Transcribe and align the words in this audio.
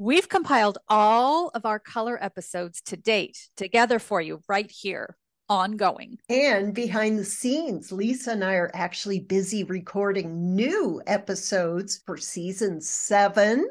We've 0.00 0.28
compiled 0.28 0.78
all 0.88 1.48
of 1.54 1.66
our 1.66 1.80
color 1.80 2.22
episodes 2.22 2.80
to 2.82 2.96
date 2.96 3.48
together 3.56 3.98
for 3.98 4.20
you 4.20 4.40
right 4.48 4.70
here, 4.70 5.16
ongoing. 5.48 6.18
And 6.28 6.72
behind 6.72 7.18
the 7.18 7.24
scenes, 7.24 7.90
Lisa 7.90 8.30
and 8.30 8.44
I 8.44 8.54
are 8.54 8.70
actually 8.74 9.18
busy 9.18 9.64
recording 9.64 10.54
new 10.54 11.02
episodes 11.08 12.00
for 12.06 12.16
season 12.16 12.80
seven, 12.80 13.66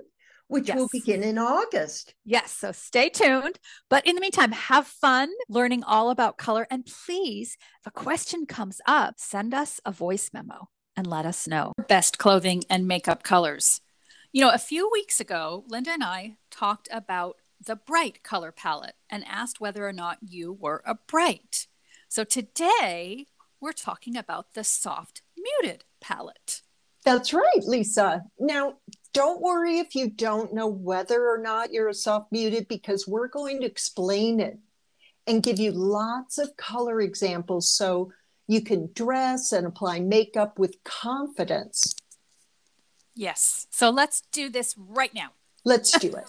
which 0.47 0.67
Yes. 0.67 0.75
will 0.75 0.89
begin 0.91 1.23
in 1.23 1.37
August. 1.37 2.13
Yes, 2.25 2.51
so 2.51 2.73
stay 2.73 3.07
tuned. 3.07 3.57
But 3.89 4.05
in 4.05 4.15
the 4.15 4.21
meantime, 4.21 4.51
have 4.51 4.85
fun 4.85 5.29
learning 5.47 5.85
all 5.85 6.09
about 6.09 6.37
color. 6.37 6.67
And 6.69 6.85
please, 6.85 7.55
if 7.79 7.87
a 7.87 7.91
question 7.91 8.45
comes 8.45 8.81
up, 8.85 9.13
send 9.17 9.53
us 9.53 9.79
a 9.85 9.93
voice 9.93 10.31
memo 10.33 10.67
and 10.97 11.07
let 11.07 11.25
us 11.25 11.47
know. 11.47 11.71
Best 11.87 12.17
clothing 12.17 12.65
and 12.69 12.85
makeup 12.85 13.23
colors. 13.23 13.79
You 14.37 14.43
know, 14.43 14.51
a 14.51 14.59
few 14.59 14.87
weeks 14.93 15.19
ago, 15.19 15.63
Linda 15.67 15.89
and 15.89 16.03
I 16.03 16.35
talked 16.51 16.87
about 16.91 17.37
the 17.59 17.75
bright 17.75 18.21
color 18.21 18.51
palette 18.51 18.93
and 19.09 19.25
asked 19.25 19.59
whether 19.59 19.87
or 19.87 19.91
not 19.91 20.19
you 20.21 20.53
were 20.53 20.83
a 20.85 20.93
bright. 20.93 21.65
So 22.07 22.23
today, 22.23 23.25
we're 23.59 23.71
talking 23.71 24.15
about 24.15 24.53
the 24.53 24.63
soft 24.63 25.23
muted 25.35 25.85
palette. 26.01 26.61
That's 27.03 27.33
right, 27.33 27.63
Lisa. 27.63 28.25
Now, 28.37 28.75
don't 29.11 29.41
worry 29.41 29.79
if 29.79 29.95
you 29.95 30.07
don't 30.07 30.53
know 30.53 30.67
whether 30.67 31.27
or 31.27 31.39
not 31.39 31.73
you're 31.73 31.89
a 31.89 31.93
soft 31.95 32.31
muted, 32.31 32.67
because 32.67 33.07
we're 33.07 33.29
going 33.29 33.61
to 33.61 33.65
explain 33.65 34.39
it 34.39 34.59
and 35.25 35.41
give 35.41 35.57
you 35.57 35.71
lots 35.71 36.37
of 36.37 36.55
color 36.57 37.01
examples 37.01 37.71
so 37.71 38.13
you 38.47 38.61
can 38.61 38.91
dress 38.93 39.51
and 39.51 39.65
apply 39.65 39.99
makeup 39.99 40.59
with 40.59 40.75
confidence. 40.83 41.95
Yes. 43.17 43.65
So 43.71 43.89
let's 43.89 44.21
do 44.31 44.47
this 44.47 44.75
right 44.77 45.11
now. 45.11 45.29
Let's 45.65 45.97
do 45.97 46.13
it. 46.13 46.25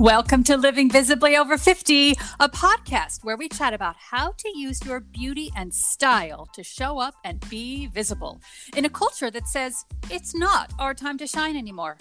Welcome 0.00 0.42
to 0.44 0.56
Living 0.56 0.90
Visibly 0.90 1.36
Over 1.36 1.56
50, 1.56 2.16
a 2.40 2.48
podcast 2.48 3.22
where 3.22 3.36
we 3.36 3.48
chat 3.48 3.72
about 3.72 3.94
how 3.96 4.32
to 4.36 4.58
use 4.58 4.84
your 4.84 4.98
beauty 4.98 5.52
and 5.54 5.72
style 5.72 6.48
to 6.52 6.64
show 6.64 6.98
up 6.98 7.14
and 7.24 7.48
be 7.48 7.86
visible 7.86 8.40
in 8.76 8.84
a 8.84 8.90
culture 8.90 9.30
that 9.30 9.46
says 9.46 9.84
it's 10.10 10.34
not 10.34 10.72
our 10.80 10.92
time 10.92 11.18
to 11.18 11.28
shine 11.28 11.56
anymore. 11.56 11.98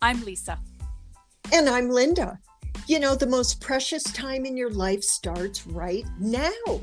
I'm 0.00 0.24
Lisa. 0.24 0.58
And 1.52 1.68
I'm 1.68 1.90
Linda. 1.90 2.40
You 2.88 2.98
know, 2.98 3.14
the 3.14 3.26
most 3.26 3.60
precious 3.60 4.02
time 4.02 4.44
in 4.44 4.56
your 4.56 4.70
life 4.70 5.04
starts 5.04 5.66
right 5.68 6.04
now. 6.18 6.80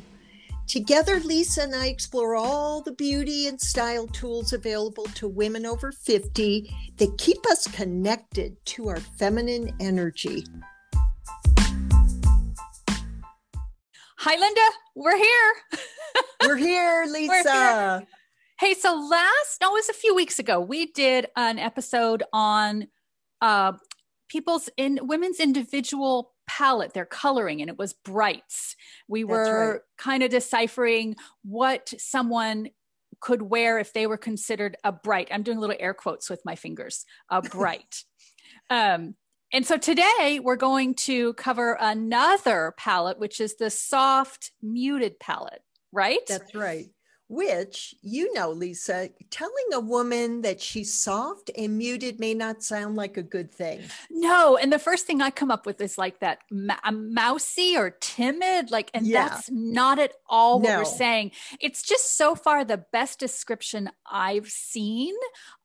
Together, 0.66 1.19
Lisa 1.19 1.64
and 1.64 1.75
I 1.75 1.88
explore 1.88 2.36
all 2.36 2.81
the 2.81 2.94
beauty 2.94 3.47
and 3.47 3.59
style 3.59 4.08
tools 4.08 4.53
available 4.53 5.05
to 5.16 5.27
women 5.27 5.66
over 5.66 5.92
50 5.92 6.73
that 6.97 7.17
keep 7.17 7.45
us 7.47 7.67
connected 7.67 8.55
to 8.67 8.88
our 8.88 9.00
feminine 9.00 9.75
energy. 9.81 10.45
Hi, 14.20 14.39
Linda. 14.39 14.61
We're 14.95 15.17
here. 15.17 15.53
We're 16.45 16.55
here, 16.55 17.05
Lisa. 17.09 18.08
Hey, 18.58 18.73
so 18.73 18.95
last, 18.95 19.58
no, 19.61 19.72
it 19.72 19.73
was 19.73 19.89
a 19.89 19.94
few 19.94 20.16
weeks 20.16 20.39
ago, 20.39 20.61
we 20.61 20.86
did 20.86 21.27
an 21.36 21.59
episode 21.59 22.23
on 22.31 22.88
uh, 23.42 23.73
people's 24.30 24.69
in 24.77 24.99
women's 25.02 25.39
individual 25.39 26.31
palette, 26.47 26.94
their 26.94 27.05
coloring, 27.05 27.61
and 27.61 27.69
it 27.69 27.77
was 27.77 27.94
brights. 27.94 28.75
We 29.08 29.23
were 29.23 29.73
right. 29.73 29.81
kind 29.97 30.23
of 30.23 30.31
deciphering 30.31 31.16
what 31.44 31.94
someone 31.97 32.69
could 33.19 33.41
wear 33.41 33.80
if 33.80 33.91
they 33.94 34.08
were 34.08 34.17
considered 34.17 34.77
a 34.83 34.91
bright. 34.91 35.27
I'm 35.31 35.44
doing 35.44 35.59
little 35.59 35.75
air 35.80 35.94
quotes 35.94 36.30
with 36.30 36.41
my 36.45 36.55
fingers, 36.55 37.05
a 37.30 37.41
bright. 37.41 38.03
um, 38.69 39.16
and 39.52 39.66
so 39.66 39.77
today 39.77 40.39
we're 40.43 40.55
going 40.55 40.93
to 40.93 41.33
cover 41.33 41.75
another 41.80 42.75
palette, 42.77 43.17
which 43.17 43.42
is 43.42 43.55
the 43.55 43.71
soft 43.71 44.52
muted 44.61 45.20
palette, 45.20 45.64
right? 45.92 46.20
That's 46.27 46.54
right. 46.54 46.86
Which, 47.32 47.94
you 48.02 48.34
know, 48.34 48.50
Lisa, 48.50 49.12
telling 49.30 49.54
a 49.73 49.80
woman 49.80 50.42
that 50.42 50.60
she's 50.60 50.92
soft 50.92 51.52
and 51.56 51.78
muted 51.78 52.20
may 52.20 52.34
not 52.34 52.64
sound 52.64 52.95
like 52.95 53.17
a 53.17 53.22
good 53.22 53.54
thing. 53.54 53.82
No, 54.10 54.58
and 54.58 54.73
the 54.73 54.80
first 54.80 55.06
thing 55.06 55.22
I 55.22 55.30
come 55.30 55.52
up 55.52 55.67
with 55.67 55.80
is 55.80 55.95
like 55.95 56.22
that 56.22 56.40
ma- 56.50 56.80
mousy 56.92 57.78
or 57.78 57.92
timid, 57.92 58.72
like, 58.72 58.90
and 58.95 59.06
Yeah. 59.06 59.30
that's 59.30 59.48
not 59.52 60.00
at 60.00 60.14
all 60.28 60.60
what 60.60 60.70
No. 60.70 60.80
we're 60.80 60.86
saying. 60.86 61.32
It's 61.60 61.84
just 61.84 62.17
so 62.17 62.34
far 62.34 62.66
the 62.66 62.84
best 62.92 63.20
description 63.20 63.92
I've 64.10 64.50
seen 64.50 65.14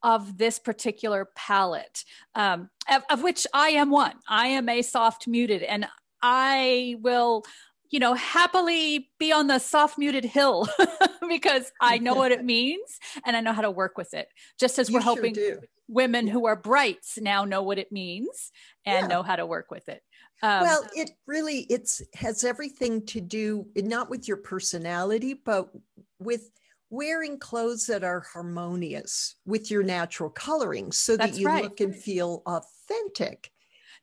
of 0.02 0.36
this 0.36 0.58
particular 0.58 1.30
palette, 1.34 2.04
um, 2.34 2.68
of, 2.90 3.04
of 3.08 3.22
which 3.22 3.46
I 3.54 3.70
am 3.70 3.88
one. 3.90 4.16
I 4.28 4.48
am 4.48 4.68
a 4.68 4.82
soft 4.82 5.26
muted, 5.26 5.62
and 5.62 5.88
I 6.22 6.96
will. 7.00 7.44
You 7.94 8.00
know, 8.00 8.14
happily 8.14 9.08
be 9.20 9.30
on 9.30 9.46
the 9.46 9.60
soft 9.60 9.98
muted 9.98 10.24
hill 10.24 10.66
because 11.28 11.70
I 11.80 11.98
know 11.98 12.14
what 12.14 12.32
it 12.32 12.44
means 12.44 12.98
and 13.24 13.36
I 13.36 13.40
know 13.40 13.52
how 13.52 13.62
to 13.62 13.70
work 13.70 13.96
with 13.96 14.14
it. 14.14 14.26
Just 14.58 14.80
as 14.80 14.88
You 14.88 14.94
we're 14.96 15.02
sure 15.02 15.14
hoping 15.14 15.32
do. 15.32 15.60
women 15.86 16.26
who 16.26 16.44
are 16.46 16.56
brights 16.56 17.18
now 17.20 17.44
know 17.44 17.62
what 17.62 17.78
it 17.78 17.92
means 17.92 18.50
and 18.84 19.06
Yeah. 19.06 19.14
know 19.14 19.22
how 19.22 19.36
to 19.36 19.46
work 19.46 19.70
with 19.70 19.88
it. 19.88 20.02
Um, 20.42 20.62
well 20.62 20.84
it 20.96 21.12
really 21.28 21.68
it's 21.70 22.02
has 22.14 22.42
everything 22.42 23.06
to 23.06 23.20
do 23.20 23.64
not 23.76 24.10
with 24.10 24.26
your 24.26 24.38
personality 24.38 25.32
but 25.32 25.70
with 26.18 26.50
wearing 26.90 27.38
clothes 27.38 27.86
that 27.86 28.02
are 28.02 28.24
harmonious 28.32 29.36
with 29.46 29.70
your 29.70 29.84
natural 29.84 30.30
coloring 30.30 30.90
so 30.90 31.16
that 31.16 31.38
you 31.38 31.46
right. 31.46 31.62
look 31.62 31.80
and 31.80 31.94
feel 31.94 32.42
authentic 32.46 33.52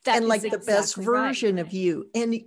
that 0.06 0.16
and 0.18 0.28
like 0.30 0.42
the 0.42 0.50
best 0.52 0.98
exactly 0.98 1.06
right. 1.06 1.28
version 1.28 1.60
of 1.60 1.74
you 1.74 2.06
and 2.16 2.42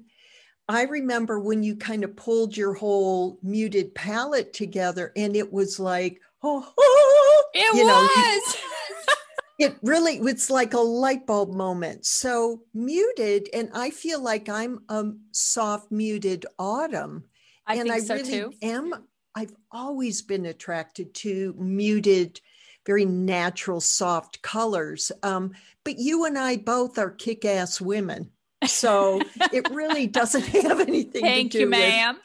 i 0.69 0.83
remember 0.85 1.39
when 1.41 1.63
you 1.63 1.77
kind 1.77 2.05
of 2.05 2.17
pulled 2.17 2.57
your 2.57 2.75
whole 2.75 3.39
muted 3.43 3.95
palette 3.95 4.53
together 4.53 5.13
and 5.17 5.37
it 5.37 5.53
was 5.53 5.79
like 5.79 6.21
oh, 6.43 6.73
It 7.55 7.77
you 7.77 7.87
know, 7.87 8.09
was. 8.17 8.57
it 9.59 9.77
really 9.83 10.17
it's 10.17 10.51
like 10.51 10.75
a 10.75 10.79
light 10.79 11.27
bulb 11.27 11.55
moment 11.55 12.05
so 12.05 12.63
muted 12.75 13.49
and 13.55 13.71
i 13.73 13.91
feel 13.91 14.21
like 14.21 14.49
i'm 14.49 14.81
a 14.89 15.05
soft 15.31 15.93
muted 15.93 16.45
autumn 16.59 17.25
I 17.67 17.77
and 17.77 17.83
think 17.85 17.95
i 17.95 17.99
so 18.01 18.15
really 18.17 18.31
too. 18.31 18.53
am 18.63 18.95
i've 19.37 19.55
always 19.71 20.23
been 20.23 20.47
attracted 20.47 21.15
to 21.15 21.55
muted 21.57 22.41
very 22.85 23.05
natural 23.05 23.81
soft 23.81 24.43
colors 24.43 25.13
um, 25.23 25.53
but 25.85 25.99
you 25.99 26.25
and 26.25 26.37
i 26.37 26.57
both 26.57 26.99
are 26.99 27.11
kick-ass 27.11 27.81
women 27.81 28.31
so 28.67 29.21
it 29.53 29.69
really 29.71 30.07
doesn't 30.07 30.47
have 30.63 30.81
anything 30.81 31.23
Thank 31.23 31.53
to 31.53 31.59
do 31.59 31.61
you, 31.65 31.67
with 31.71 31.79
ma'am. 31.79 32.19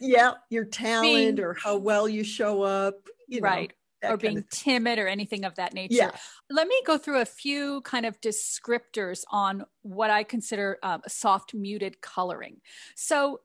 yeah 0.00 0.32
your 0.50 0.64
talent 0.64 1.02
Being- 1.36 1.40
or 1.40 1.54
how 1.54 1.76
well 1.76 2.08
you 2.08 2.24
show 2.24 2.62
up 2.62 2.94
you 3.28 3.40
know, 3.40 3.48
right. 3.48 3.72
that 4.02 4.12
Or 4.12 4.16
being 4.16 4.44
timid 4.50 4.98
or 4.98 5.06
anything 5.06 5.44
of 5.44 5.54
that 5.56 5.72
nature. 5.74 5.94
yeah 5.94 6.10
Let 6.50 6.66
me 6.66 6.80
go 6.86 6.98
through 6.98 7.20
a 7.20 7.24
few 7.24 7.80
kind 7.82 8.04
of 8.06 8.20
descriptors 8.20 9.22
on 9.30 9.64
what 9.82 10.10
I 10.10 10.24
consider 10.24 10.78
um, 10.82 11.02
soft 11.06 11.54
muted 11.54 12.00
coloring. 12.00 12.56
So, 12.96 13.40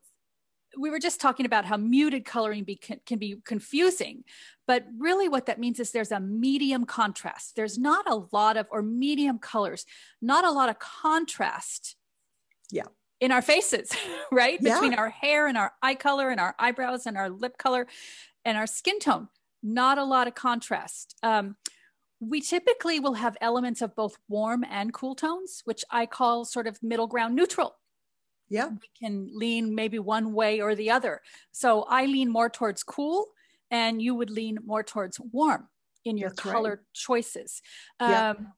we 0.78 0.90
were 0.90 1.00
just 1.00 1.22
talking 1.22 1.46
about 1.46 1.64
how 1.64 1.78
muted 1.78 2.26
coloring 2.26 2.66
be, 2.66 2.76
can, 2.76 3.00
can 3.06 3.18
be 3.18 3.38
confusing, 3.46 4.26
but 4.68 4.86
really 5.00 5.30
what 5.30 5.46
that 5.46 5.58
means 5.58 5.80
is 5.80 5.92
there's 5.92 6.12
a 6.12 6.20
medium 6.20 6.84
contrast. 6.84 7.56
There's 7.56 7.78
not 7.78 8.04
a 8.10 8.24
lot 8.34 8.58
of, 8.58 8.68
or 8.72 8.82
medium 8.82 9.40
colors, 9.40 9.86
not 10.22 10.44
a 10.44 10.52
lot 10.52 10.68
of 10.68 10.78
contrast. 10.80 11.96
Yeah. 12.72 12.84
In 13.22 13.32
our 13.32 13.42
faces, 13.42 13.92
right? 14.32 14.60
Yeah. 14.62 14.76
Between 14.76 14.94
our 14.94 15.10
hair 15.10 15.48
and 15.48 15.58
our 15.58 15.74
eye 15.82 15.96
color 15.96 16.30
and 16.30 16.40
our 16.40 16.56
eyebrows 16.60 17.06
and 17.06 17.18
our 17.18 17.30
lip 17.30 17.58
color 17.58 17.88
and 18.44 18.58
our 18.58 18.68
skin 18.68 19.00
tone, 19.00 19.30
not 19.64 19.98
a 19.98 20.04
lot 20.04 20.28
of 20.28 20.36
contrast. 20.36 21.16
Um, 21.24 21.56
we 22.20 22.42
typically 22.42 23.00
will 23.00 23.14
have 23.14 23.38
elements 23.42 23.82
of 23.82 23.96
both 23.96 24.18
warm 24.30 24.64
and 24.70 24.94
cool 24.94 25.16
tones, 25.16 25.62
which 25.66 25.84
I 25.92 26.06
call 26.06 26.46
sort 26.46 26.68
of 26.68 26.82
middle 26.82 27.08
ground 27.08 27.36
neutral 27.36 27.76
yeah 28.50 28.68
we 28.68 28.90
can 29.00 29.30
lean 29.34 29.74
maybe 29.74 30.00
one 30.00 30.34
way 30.34 30.62
or 30.62 30.76
the 30.76 30.92
other. 30.92 31.22
So 31.52 31.84
I 31.90 32.06
lean 32.06 32.32
more 32.32 32.50
towards 32.50 32.84
cool, 32.84 33.28
and 33.72 34.02
you 34.02 34.16
would 34.16 34.30
lean 34.30 34.60
more 34.66 34.84
towards 34.84 35.20
warm 35.20 35.68
in 36.04 36.18
your 36.18 36.30
That's 36.30 36.46
right. 36.46 36.54
color 36.54 36.84
choices. 36.94 37.62
Yeah. 38.00 38.32
Um, 38.32 38.54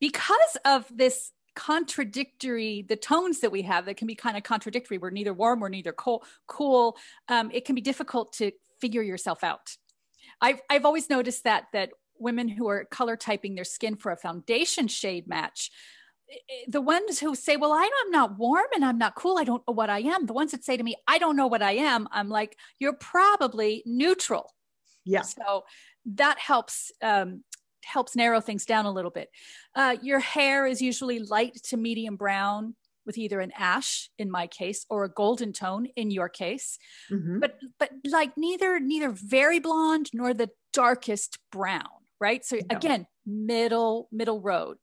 because 0.00 0.56
of 0.64 0.86
this 0.92 1.30
contradictory, 1.54 2.84
the 2.88 2.96
tones 2.96 3.40
that 3.40 3.52
we 3.52 3.62
have 3.62 3.86
that 3.86 3.96
can 3.96 4.06
be 4.06 4.14
kind 4.14 4.36
of 4.36 4.42
contradictory. 4.42 4.98
We're 4.98 5.10
neither 5.10 5.34
warm 5.34 5.62
or 5.62 5.68
neither 5.68 5.92
cool. 5.92 6.24
Cool. 6.46 6.96
Um, 7.28 7.50
it 7.52 7.64
can 7.64 7.74
be 7.74 7.80
difficult 7.80 8.32
to 8.34 8.52
figure 8.80 9.02
yourself 9.02 9.44
out. 9.44 9.76
I've 10.40 10.60
I've 10.68 10.84
always 10.84 11.08
noticed 11.08 11.44
that 11.44 11.66
that 11.72 11.90
women 12.18 12.48
who 12.48 12.68
are 12.68 12.84
color 12.84 13.16
typing 13.16 13.54
their 13.54 13.64
skin 13.64 13.96
for 13.96 14.12
a 14.12 14.16
foundation 14.16 14.88
shade 14.88 15.26
match 15.26 15.70
the 16.68 16.80
ones 16.80 17.20
who 17.20 17.34
say, 17.34 17.56
Well, 17.56 17.72
I, 17.72 17.88
I'm 18.04 18.10
not 18.10 18.38
warm 18.38 18.66
and 18.74 18.84
I'm 18.84 18.98
not 18.98 19.14
cool. 19.14 19.38
I 19.38 19.44
don't 19.44 19.62
know 19.66 19.74
what 19.74 19.90
I 19.90 20.00
am. 20.00 20.26
The 20.26 20.32
ones 20.32 20.52
that 20.52 20.64
say 20.64 20.76
to 20.76 20.82
me, 20.82 20.96
I 21.06 21.18
don't 21.18 21.36
know 21.36 21.46
what 21.46 21.62
I 21.62 21.72
am, 21.72 22.08
I'm 22.10 22.28
like, 22.28 22.56
You're 22.78 22.94
probably 22.94 23.82
neutral. 23.86 24.54
Yeah. 25.04 25.22
So 25.22 25.64
that 26.06 26.38
helps 26.38 26.92
um, 27.02 27.42
helps 27.84 28.14
narrow 28.16 28.40
things 28.40 28.64
down 28.66 28.86
a 28.86 28.92
little 28.92 29.10
bit. 29.10 29.30
Uh, 29.74 29.96
your 30.02 30.18
hair 30.20 30.66
is 30.66 30.80
usually 30.82 31.18
light 31.18 31.54
to 31.64 31.76
medium 31.76 32.16
brown 32.16 32.74
with 33.04 33.18
either 33.18 33.40
an 33.40 33.50
ash 33.58 34.08
in 34.18 34.30
my 34.30 34.46
case 34.46 34.86
or 34.88 35.04
a 35.04 35.08
golden 35.08 35.52
tone 35.52 35.86
in 35.96 36.10
your 36.12 36.28
case 36.28 36.78
Mhm. 37.10 37.40
but 37.40 37.58
but 37.80 37.90
like 38.04 38.36
neither 38.36 38.78
neither 38.78 39.10
very 39.10 39.58
blonde 39.58 40.08
nor 40.12 40.32
the 40.32 40.50
darkest 40.72 41.38
brown 41.50 41.88
right 42.20 42.44
so 42.44 42.56
No. 42.56 42.62
again 42.76 43.06
middle 43.26 44.08
middle 44.12 44.40
road 44.40 44.76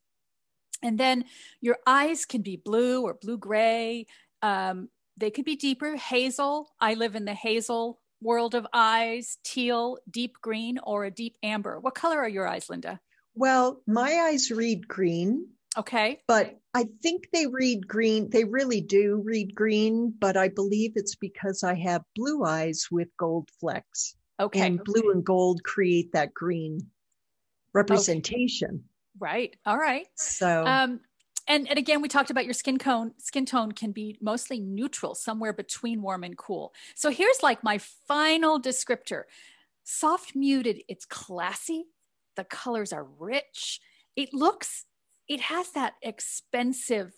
and 0.83 0.97
then 0.99 1.23
your 1.61 1.77
eyes 1.87 2.25
can 2.25 2.41
be 2.41 2.57
blue 2.57 3.03
or 3.03 3.13
blue 3.13 3.37
gray 3.37 4.05
um, 4.41 4.89
they 5.15 5.31
could 5.31 5.45
be 5.45 5.55
deeper 5.55 5.95
hazel 5.95 6.73
i 6.81 6.95
live 6.95 7.15
in 7.15 7.23
the 7.23 7.33
hazel 7.33 8.01
world 8.21 8.55
of 8.55 8.67
eyes 8.73 9.37
teal 9.43 9.97
deep 10.09 10.35
green 10.41 10.77
or 10.83 11.05
a 11.05 11.11
deep 11.11 11.35
amber 11.43 11.79
what 11.79 11.95
color 11.95 12.19
are 12.19 12.29
your 12.29 12.47
eyes 12.47 12.69
linda 12.69 12.99
Well, 13.35 13.81
my 13.87 14.11
eyes 14.27 14.51
read 14.51 14.87
green, 14.87 15.47
okay 15.77 16.21
but 16.27 16.55
I 16.75 16.85
think 17.01 17.29
they 17.33 17.47
read 17.47 17.87
green. 17.87 18.29
They 18.29 18.43
really 18.43 18.81
do 18.81 19.21
read 19.25 19.55
green, 19.55 20.13
but 20.19 20.37
I 20.37 20.49
believe 20.49 20.91
it's 20.95 21.15
because 21.15 21.63
I 21.63 21.73
have 21.75 22.03
blue 22.15 22.43
eyes 22.45 22.87
with 22.91 23.07
gold 23.17 23.49
flecks. 23.59 24.15
okay 24.39 24.67
And 24.67 24.83
blue 24.83 25.11
and 25.11 25.23
gold 25.25 25.63
create 25.63 26.11
that 26.13 26.33
green 26.33 26.79
representation. 27.73 28.83
right 29.19 29.55
all 29.65 29.77
right 29.77 30.07
So, 30.15 30.65
Um, 30.65 30.99
and, 31.49 31.67
and 31.67 31.79
again, 31.79 32.01
we 32.01 32.07
talked 32.07 32.29
about 32.29 32.45
your 32.45 32.53
skin 32.53 32.77
tone. 32.77 33.13
Skin 33.17 33.45
tone 33.45 33.71
can 33.71 33.91
be 33.91 34.17
mostly 34.21 34.59
neutral, 34.59 35.15
somewhere 35.15 35.51
between 35.51 36.01
warm 36.01 36.23
and 36.23 36.37
cool. 36.37 36.73
So 36.95 37.09
here's 37.09 37.41
like 37.41 37.63
my 37.63 37.79
final 38.07 38.61
descriptor: 38.61 39.23
soft 39.83 40.35
muted. 40.35 40.83
It's 40.87 41.05
classy. 41.05 41.87
The 42.35 42.43
colors 42.43 42.93
are 42.93 43.03
rich. 43.03 43.81
It 44.15 44.33
looks. 44.33 44.85
It 45.27 45.41
has 45.41 45.71
that 45.71 45.93
expensive 46.01 47.13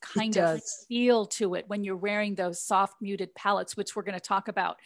kind 0.00 0.36
of 0.38 0.60
feel 0.88 1.26
to 1.26 1.54
it 1.54 1.64
when 1.68 1.84
you're 1.84 1.96
wearing 1.96 2.34
those 2.34 2.62
soft 2.62 2.96
muted 3.00 3.34
palettes, 3.34 3.76
which 3.76 3.94
we're 3.94 4.02
going 4.02 4.14
to 4.14 4.20
talk 4.20 4.48
about. 4.48 4.76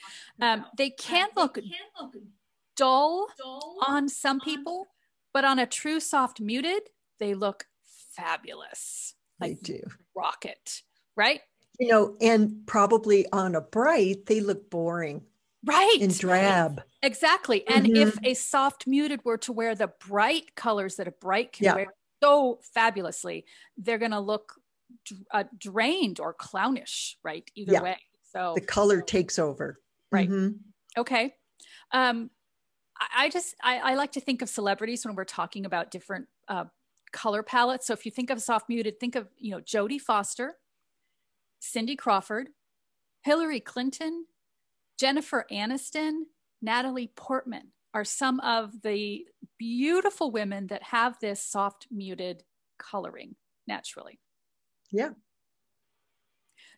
Um, 0.41 0.65
they 0.77 0.91
can 0.91 1.29
look 1.37 1.59
dull 2.77 3.29
on 3.87 4.09
some 4.09 4.41
people, 4.41 4.89
but 5.33 5.45
on 5.45 5.59
a 5.59 5.67
true 5.67 6.01
soft 6.01 6.41
muted, 6.41 6.83
they 7.19 7.35
look 7.35 7.67
fabulous. 8.17 9.15
they 9.41 9.55
do. 9.55 9.81
rocket, 10.15 10.83
right? 11.17 11.41
You 11.81 11.89
know, 11.89 12.17
and 12.21 12.65
probably 12.67 13.27
on 13.33 13.55
a 13.57 13.61
bright, 13.61 14.27
they 14.27 14.41
look 14.41 14.71
boring 14.71 15.25
Right. 15.65 15.99
and 16.01 16.17
drab. 16.17 16.83
Exactly. 17.03 17.67
And 17.67 17.87
Mhm. 17.87 17.97
if 17.97 18.19
a 18.25 18.35
soft 18.35 18.87
muted 18.87 19.25
were 19.25 19.39
to 19.39 19.53
wear 19.53 19.75
the 19.75 19.89
bright 19.89 20.55
colors 20.55 20.97
that 20.97 21.09
a 21.09 21.13
bright 21.13 21.53
can 21.53 21.65
Yeah. 21.65 21.75
wear 21.75 21.87
so 22.23 22.61
fabulously, 22.75 23.45
they're 23.77 23.99
going 23.99 24.11
to 24.13 24.21
look 24.21 24.55
uh, 25.31 25.45
drained 25.57 26.21
or 26.21 26.35
clownish, 26.35 27.17
right? 27.25 27.51
Either 27.55 27.73
Yeah. 27.73 27.83
way. 27.83 27.99
So 28.23 28.53
The 28.55 28.61
color 28.61 29.01
takes 29.01 29.39
over. 29.39 29.81
Right. 30.11 30.29
Mhm. 30.29 30.59
Okay. 30.99 31.35
Um, 31.93 32.31
I, 33.01 33.25
I 33.25 33.29
just 33.31 33.55
I, 33.63 33.79
I 33.79 33.95
like 33.95 34.13
to 34.13 34.21
think 34.21 34.43
of 34.43 34.51
celebrities 34.51 35.05
when 35.07 35.15
we're 35.17 35.25
talking 35.25 35.65
about 35.65 35.91
different 35.91 36.29
uh, 36.47 36.67
color 37.13 37.43
palettes. 37.43 37.87
So 37.87 37.93
if 37.93 38.05
you 38.05 38.11
think 38.11 38.31
of 38.31 38.41
soft 38.41 38.69
muted, 38.69 38.99
think 38.99 39.17
of 39.17 39.29
you 39.39 39.51
know 39.53 39.61
Jodie 39.61 40.01
Foster, 40.01 40.57
Cindy 41.61 41.97
Crawford, 41.97 42.49
Hillary 43.23 43.61
Clinton, 43.61 44.27
Jennifer 44.99 45.47
Aniston, 45.51 46.23
Natalie 46.61 47.11
Portman 47.15 47.73
are 47.95 48.05
some 48.05 48.41
of 48.41 48.83
the 48.83 49.27
beautiful 49.59 50.31
women 50.31 50.69
that 50.69 50.83
have 50.83 51.19
this 51.21 51.45
soft 51.45 51.87
muted 51.91 52.45
coloring 52.79 53.35
naturally. 53.67 54.19
Yeah. 54.91 55.11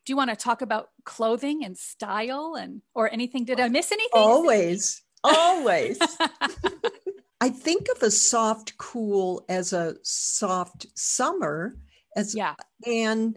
Do 0.04 0.12
you 0.12 0.16
want 0.16 0.30
to 0.30 0.36
talk 0.36 0.60
about 0.60 0.90
clothing 1.04 1.64
and 1.64 1.78
style 1.78 2.56
and 2.58 2.82
or 2.94 3.10
anything? 3.10 3.44
Did 3.44 3.58
I 3.58 3.68
miss 3.68 3.90
anything? 3.90 4.10
Always, 4.12 5.02
always. 5.22 5.98
I 7.40 7.50
think 7.50 7.88
of 7.94 8.02
a 8.02 8.10
soft 8.10 8.76
cool 8.78 9.44
as 9.48 9.72
a 9.72 9.96
soft 10.02 10.86
summer 10.94 11.76
as 12.16 12.34
yeah. 12.34 12.54
and 12.86 13.36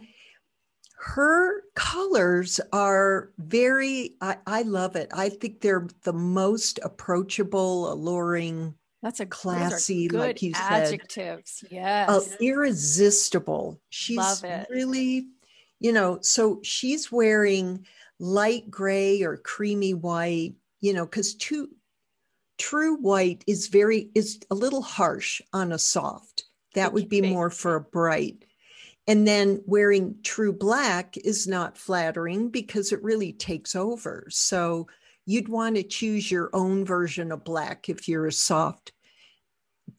her 0.99 1.63
colors 1.75 2.59
are 2.73 3.31
very 3.38 4.15
I, 4.21 4.38
I 4.47 4.61
love 4.63 4.95
it. 4.95 5.09
I 5.13 5.29
think 5.29 5.61
they're 5.61 5.88
the 6.03 6.13
most 6.13 6.79
approachable, 6.83 7.91
alluring, 7.91 8.73
That's 9.03 9.19
a 9.19 9.25
classy, 9.25 10.09
like 10.09 10.41
you 10.41 10.53
said. 10.53 10.63
adjectives. 10.63 11.63
Yes. 11.69 12.09
uh, 12.09 12.21
irresistible. 12.41 13.79
She's 13.89 14.17
Love 14.17 14.43
it. 14.43 14.67
really, 14.71 15.27
you 15.79 15.93
know, 15.93 16.17
so 16.21 16.59
she's 16.63 17.11
wearing 17.11 17.85
light 18.19 18.69
gray 18.71 19.21
or 19.21 19.38
creamy 19.38 19.93
white, 19.93 20.55
you 20.81 20.93
know, 20.93 21.05
because 21.05 21.35
too 21.35 21.69
true 22.57 22.95
white 22.98 23.44
is 23.48 23.68
very 23.68 24.09
is 24.15 24.39
a 24.50 24.56
little 24.56 24.81
harsh 24.81 25.42
on 25.54 25.71
a 25.71 25.80
soft. 25.80 26.45
That 26.74 26.94
would 26.94 27.09
be 27.09 27.21
more 27.21 27.50
for 27.50 27.75
a 27.75 27.81
bright. 27.81 28.45
And 29.07 29.25
then 29.25 29.62
wearing 29.65 30.18
true 30.24 30.51
black 30.51 31.15
is 31.18 31.48
not 31.48 31.77
flattering 31.77 32.50
because 32.50 32.92
it 32.92 33.01
really 33.01 33.31
takes 33.31 33.75
over. 33.75 34.27
So 34.30 34.88
you'd 35.25 35.48
want 35.48 35.77
to 35.77 35.83
choose 35.83 36.30
your 36.30 36.50
own 36.54 36.86
version 36.86 37.31
of 37.31 37.45
black 37.45 37.89
if 37.89 38.07
you're 38.07 38.27
a 38.27 38.31
soft, 38.31 38.92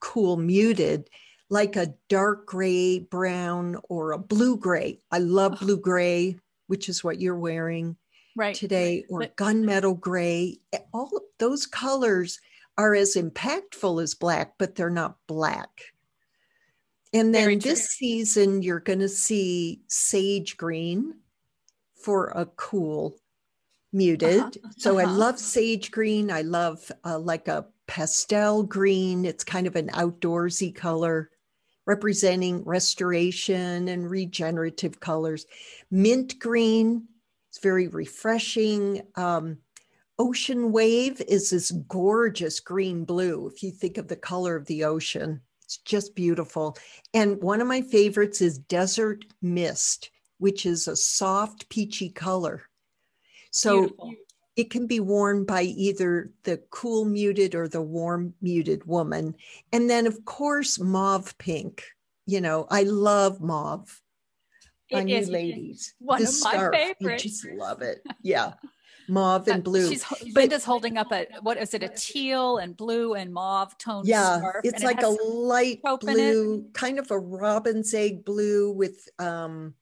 cool, 0.00 0.36
muted, 0.36 1.08
like 1.48 1.76
a 1.76 1.94
dark 2.08 2.46
gray, 2.46 2.98
brown, 2.98 3.78
or 3.88 4.12
a 4.12 4.18
blue 4.18 4.58
gray. 4.58 5.00
I 5.10 5.18
love 5.18 5.60
blue 5.60 5.78
gray, 5.78 6.38
which 6.66 6.90
is 6.90 7.02
what 7.02 7.20
you're 7.20 7.38
wearing 7.38 7.96
right. 8.38 8.54
today, 8.54 9.04
or 9.10 9.20
But- 9.20 9.36
gunmetal 9.36 9.98
gray. 9.98 10.60
All 10.92 11.10
of 11.16 11.22
those 11.38 11.66
colors 11.66 12.40
are 12.76 12.94
as 12.94 13.16
impactful 13.16 14.02
as 14.02 14.14
black, 14.14 14.54
but 14.58 14.74
they're 14.74 14.88
not 14.90 15.18
black. 15.26 15.82
And 17.12 17.34
then 17.34 17.58
this 17.58 17.88
season, 17.88 18.62
you're 18.62 18.80
going 18.80 18.98
to 19.00 19.08
see 19.08 19.82
sage 19.88 20.56
green 20.56 21.14
for 21.94 22.26
a 22.26 22.46
cool 22.46 23.16
muted. 23.92 24.40
Uh-huh, 24.40 24.70
So 24.76 24.98
I 24.98 25.04
uh-huh. 25.04 25.14
love 25.14 25.38
sage 25.38 25.90
green. 25.90 26.30
I 26.30 26.42
love 26.42 26.92
uh, 27.04 27.18
like 27.18 27.48
a 27.48 27.66
pastel 27.86 28.62
green. 28.62 29.24
It's 29.24 29.42
kind 29.42 29.66
of 29.66 29.74
an 29.74 29.88
outdoorsy 29.88 30.74
color 30.74 31.30
representing 31.86 32.62
restoration 32.64 33.88
and 33.88 34.10
regenerative 34.10 35.00
colors. 35.00 35.46
Mint 35.90 36.38
green, 36.38 37.08
it's 37.58 37.62
very 37.64 37.88
refreshing. 37.88 39.02
Um, 39.16 39.58
ocean 40.16 40.70
wave 40.70 41.20
is 41.26 41.50
this 41.50 41.72
gorgeous 41.72 42.60
green 42.60 43.04
blue. 43.04 43.48
If 43.48 43.64
you 43.64 43.72
think 43.72 43.98
of 43.98 44.06
the 44.06 44.16
color 44.16 44.54
of 44.54 44.66
the 44.66 44.84
ocean, 44.84 45.40
it's 45.64 45.78
just 45.78 46.14
beautiful. 46.14 46.76
And 47.14 47.42
one 47.42 47.60
of 47.60 47.66
my 47.66 47.82
favorites 47.82 48.40
is 48.40 48.58
desert 48.58 49.24
mist, 49.42 50.10
which 50.38 50.66
is 50.66 50.86
a 50.86 50.94
soft 50.94 51.68
peachy 51.68 52.10
color. 52.10 52.62
So 53.50 53.80
Beautiful. 53.80 54.14
it 54.54 54.70
can 54.70 54.86
be 54.86 55.00
worn 55.00 55.44
by 55.44 55.62
either 55.62 56.30
the 56.44 56.58
cool 56.70 57.06
muted 57.06 57.56
or 57.56 57.66
the 57.66 57.82
warm 57.82 58.34
muted 58.40 58.84
woman. 58.84 59.34
And 59.72 59.90
then, 59.90 60.06
of 60.06 60.24
course, 60.24 60.78
mauve 60.78 61.36
pink. 61.38 61.82
You 62.24 62.40
know, 62.40 62.68
I 62.70 62.84
love 62.84 63.40
mauve 63.40 64.00
On 64.92 65.06
you 65.08 65.20
ladies. 65.26 65.94
one 65.98 66.22
The 66.22 66.28
of 66.28 66.34
my 66.42 66.50
scarf, 66.50 66.74
I 67.06 67.16
just 67.16 67.44
love 67.46 67.82
it. 67.82 68.02
Yeah. 68.22 68.54
Mauve 69.10 69.48
and 69.48 69.60
Uh, 69.60 69.62
blue. 69.62 69.88
She's 69.88 70.04
Linda's 70.34 70.64
holding 70.64 70.98
up 70.98 71.10
a 71.12 71.26
what 71.40 71.56
is 71.56 71.72
it? 71.74 71.82
A 71.82 71.88
teal 71.88 72.58
and 72.58 72.76
blue 72.76 73.14
and 73.14 73.32
mauve 73.32 73.76
tone 73.78 74.02
yeah, 74.06 74.38
scarf. 74.38 74.56
it's 74.64 74.82
and 74.82 74.84
it 74.84 74.86
like 74.86 75.02
a 75.02 75.08
light 75.08 75.80
taupe 75.84 76.02
in 76.04 76.08
it. 76.10 76.12
blue, 76.14 76.66
kind 76.74 76.98
of 76.98 77.10
a 77.10 77.18
robin's 77.18 77.94
egg 77.94 78.24
blue 78.24 78.70
with 78.70 79.08
um, 79.18 79.72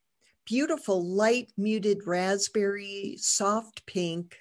beautiful 0.45 1.05
light 1.05 1.53
muted 1.57 2.07
raspberry, 2.07 3.17
soft 3.19 3.85
pink. 3.87 4.37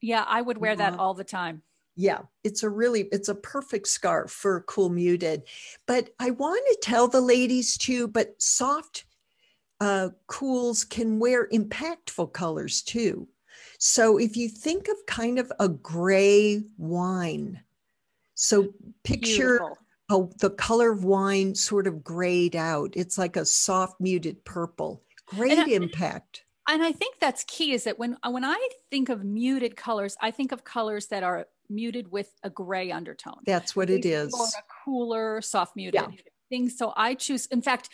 yeah. 0.00 0.24
I 0.26 0.40
would 0.40 0.56
wear 0.58 0.74
that 0.74 0.98
all 0.98 1.12
the 1.12 1.24
time. 1.24 1.62
Yeah, 1.96 2.20
it's 2.44 2.62
a 2.62 2.70
really 2.70 3.08
it's 3.12 3.28
a 3.28 3.34
perfect 3.34 3.88
scarf 3.88 4.30
for 4.30 4.62
cool 4.62 4.88
muted. 4.88 5.42
But 5.86 6.10
I 6.18 6.30
want 6.30 6.62
to 6.70 6.78
tell 6.80 7.08
the 7.08 7.20
ladies 7.20 7.76
too, 7.76 8.08
but 8.08 8.40
soft 8.40 9.04
uh, 9.80 10.10
cools 10.26 10.84
can 10.84 11.18
wear 11.18 11.48
impactful 11.48 12.32
colors 12.32 12.82
too. 12.82 13.26
So 13.78 14.18
if 14.18 14.36
you 14.36 14.48
think 14.48 14.88
of 14.88 14.96
kind 15.06 15.38
of 15.38 15.50
a 15.58 15.68
gray 15.68 16.62
wine, 16.76 17.60
so 18.34 18.68
picture 19.04 19.60
a, 20.10 20.26
the 20.38 20.50
color 20.50 20.90
of 20.92 21.04
wine 21.04 21.54
sort 21.54 21.86
of 21.86 22.02
grayed 22.02 22.56
out. 22.56 22.90
It's 22.94 23.16
like 23.16 23.36
a 23.36 23.44
soft 23.44 24.00
muted 24.00 24.44
purple. 24.44 25.02
Great 25.26 25.58
I- 25.58 25.70
impact. 25.70 26.44
and 26.68 26.82
I 26.82 26.92
think 26.92 27.16
that's 27.20 27.44
key 27.44 27.72
is 27.72 27.84
that 27.84 27.98
when 27.98 28.16
when 28.28 28.44
I 28.44 28.68
think 28.90 29.08
of 29.08 29.24
muted 29.24 29.76
colors, 29.76 30.16
I 30.20 30.30
think 30.30 30.52
of 30.52 30.64
colors 30.64 31.06
that 31.08 31.22
are 31.22 31.46
muted 31.68 32.10
with 32.10 32.32
a 32.42 32.50
gray 32.50 32.90
undertone. 32.90 33.40
That's 33.46 33.76
what 33.76 33.88
it 33.90 34.04
is. 34.04 34.34
A 34.34 34.62
cooler, 34.84 35.40
soft 35.40 35.76
muted 35.76 35.94
Yeah. 35.94 36.08
thing. 36.48 36.68
So 36.68 36.92
I 36.96 37.14
choose, 37.14 37.46
in 37.46 37.62
fact, 37.62 37.88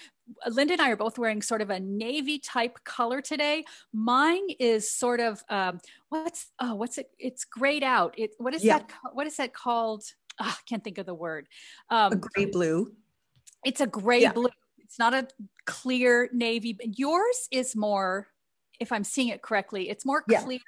Linda 0.48 0.74
and 0.74 0.82
I 0.82 0.90
are 0.90 0.96
both 0.96 1.18
wearing 1.18 1.42
sort 1.42 1.62
of 1.62 1.70
a 1.70 1.78
navy 1.80 2.38
type 2.38 2.78
color 2.84 3.20
today. 3.20 3.64
Mine 3.92 4.42
is 4.58 4.90
sort 4.90 5.20
of 5.20 5.42
um, 5.48 5.80
what's 6.08 6.52
oh 6.58 6.74
what's 6.74 6.98
it? 6.98 7.10
It's 7.18 7.44
grayed 7.44 7.82
out. 7.82 8.14
It 8.18 8.32
what 8.38 8.54
is 8.54 8.64
Yeah. 8.64 8.78
that? 8.78 8.92
What 9.12 9.26
is 9.26 9.36
that 9.36 9.54
called? 9.54 10.04
Ah, 10.38 10.56
I 10.58 10.62
can't 10.68 10.84
think 10.84 10.98
of 10.98 11.06
the 11.06 11.14
word. 11.14 11.48
Um, 11.90 12.12
A 12.12 12.16
gray 12.16 12.46
blue. 12.46 12.94
it's 13.64 13.80
a 13.80 13.86
gray 13.86 14.22
Yeah. 14.22 14.32
blue. 14.32 14.48
It's 14.78 14.98
not 14.98 15.14
a 15.14 15.28
clear 15.64 16.28
navy. 16.32 16.72
but 16.74 16.98
Yours 16.98 17.48
is 17.50 17.74
more, 17.74 18.28
if 18.78 18.92
I'm 18.92 19.02
seeing 19.04 19.28
it 19.28 19.42
correctly, 19.42 19.88
it's 19.88 20.04
more 20.04 20.24
Yeah. 20.28 20.42
clear. 20.42 20.60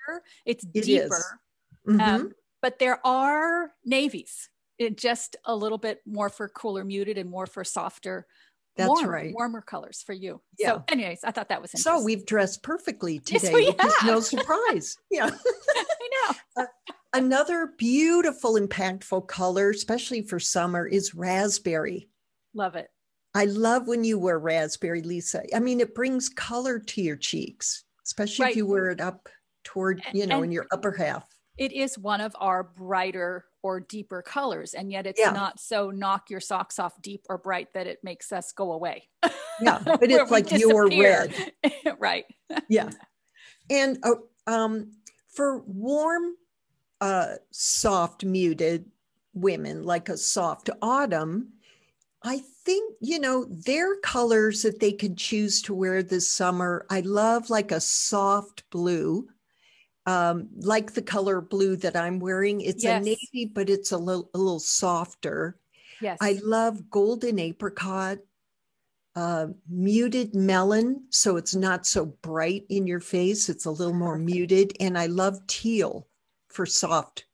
It's 0.47 0.65
It 0.75 0.85
deeper. 0.85 1.41
Mhm. 1.87 2.01
Um, 2.01 2.33
but 2.63 2.79
there 2.79 3.05
are 3.07 3.75
navies. 3.85 4.49
It 4.79 4.97
just 4.97 5.37
a 5.45 5.55
little 5.55 5.79
bit 5.79 6.01
more 6.07 6.29
for 6.31 6.49
cooler 6.49 6.85
muted 6.85 7.19
and 7.19 7.29
more 7.29 7.47
for 7.47 7.63
softer, 7.65 8.27
That's 8.79 8.89
warmer, 8.89 9.11
right. 9.13 9.35
warmer 9.35 9.61
colors 9.61 10.03
for 10.07 10.13
you. 10.13 10.41
Yeah. 10.59 10.69
So, 10.69 10.85
anyways, 10.89 11.25
I 11.25 11.31
thought 11.33 11.49
that 11.49 11.61
was 11.61 11.73
So 11.75 12.03
we've 12.03 12.25
dressed 12.25 12.63
perfectly 12.63 13.21
Yes, 13.29 13.43
today, 13.43 13.67
which 13.67 13.93
no 14.05 14.21
surprise. 14.35 14.97
Yeah. 15.11 15.29
I 15.77 16.09
know. 16.57 16.63
Uh, 16.63 16.67
another 17.13 17.75
beautiful, 17.77 18.55
impactful 18.55 19.27
color, 19.29 19.71
especially 19.71 20.23
for 20.23 20.39
summer, 20.39 20.87
is 20.87 21.15
raspberry. 21.15 22.09
Love 22.55 22.77
it. 22.77 22.89
I 23.35 23.45
love 23.45 23.87
when 23.89 24.05
you 24.05 24.19
wear 24.19 24.39
raspberry, 24.39 25.03
Lisa. 25.03 25.43
I 25.55 25.59
mean, 25.61 25.81
it 25.81 25.95
brings 25.95 26.29
color 26.29 26.79
to 26.79 27.03
your 27.03 27.17
cheeks, 27.17 27.85
especially 28.07 28.45
Right. 28.45 28.51
if 28.53 28.57
you 28.57 28.67
wear 28.67 28.91
it 28.91 29.01
up 29.01 29.29
toward, 29.65 30.03
you 30.15 30.27
know, 30.27 30.37
And- 30.37 30.47
in 30.47 30.53
your 30.53 30.67
upper 30.73 30.93
half. 30.93 31.29
It 31.59 31.73
is 31.73 31.99
one 31.99 32.21
of 32.21 32.37
our 32.39 32.63
brighter 32.63 33.45
or 33.63 33.81
deeper 33.81 34.23
colors, 34.23 34.75
and 34.75 34.91
yet 34.93 35.07
it's 35.07 35.21
Yeah. 35.21 35.33
not 35.33 35.59
so 35.61 35.91
knock 35.91 36.31
your 36.31 36.41
socks 36.41 36.79
off 36.79 37.01
deep 37.03 37.27
or 37.29 37.39
bright 37.39 37.73
that 37.75 37.87
it 37.87 37.99
makes 38.03 38.33
us 38.33 38.53
go 38.53 38.73
away. 38.73 39.09
Yeah, 39.61 39.81
but 39.85 40.11
it's 40.11 40.31
like 40.31 40.51
you're 40.53 40.89
red. 40.89 41.35
right. 41.99 42.25
Yeah. 42.69 42.91
And 43.71 43.99
uh, 44.05 44.15
um, 44.47 44.93
for 45.29 45.61
warm, 45.61 46.35
uh, 47.01 47.35
soft, 47.51 48.25
muted 48.25 48.87
women, 49.35 49.85
like 49.85 50.09
a 50.09 50.17
soft 50.17 50.71
autumn, 50.83 51.53
I 52.23 52.43
think, 52.65 52.97
you 53.01 53.21
know, 53.21 53.45
their 53.45 53.97
colors 53.97 54.63
that 54.63 54.81
they 54.81 54.93
could 54.93 55.17
choose 55.17 55.63
to 55.63 55.75
wear 55.75 56.03
this 56.03 56.29
summer. 56.29 56.87
I 56.91 57.01
love 57.01 57.51
like 57.51 57.71
a 57.71 57.81
soft 57.81 58.69
blue, 58.71 59.29
um, 60.09 60.49
like 60.61 60.93
the 60.95 61.03
color 61.03 61.41
blue 61.41 61.77
that 61.77 61.95
I'm 61.97 62.19
wearing. 62.19 62.61
It's 62.63 62.83
Yes. 62.85 63.03
a 63.03 63.05
navy, 63.05 63.51
but 63.55 63.69
it's 63.69 63.93
a 63.93 63.99
little, 63.99 64.31
a 64.35 64.39
little 64.39 64.59
softer. 64.61 65.59
Yes. 66.01 66.17
I 66.21 66.41
love 66.43 66.89
golden 66.91 67.39
apricot, 67.39 68.19
uh, 69.17 69.49
muted 69.69 70.35
melon, 70.35 71.05
so 71.11 71.37
it's 71.37 71.55
not 71.55 71.87
so 71.87 72.07
bright 72.23 72.65
in 72.71 72.87
your 72.87 73.01
face. 73.01 73.49
It's 73.49 73.67
a 73.67 73.71
little 73.71 73.93
more 73.95 74.17
muted. 74.19 74.73
And 74.81 74.97
I 74.97 75.07
love 75.07 75.47
teal 75.47 76.09
for 76.49 76.65
soft 76.65 77.27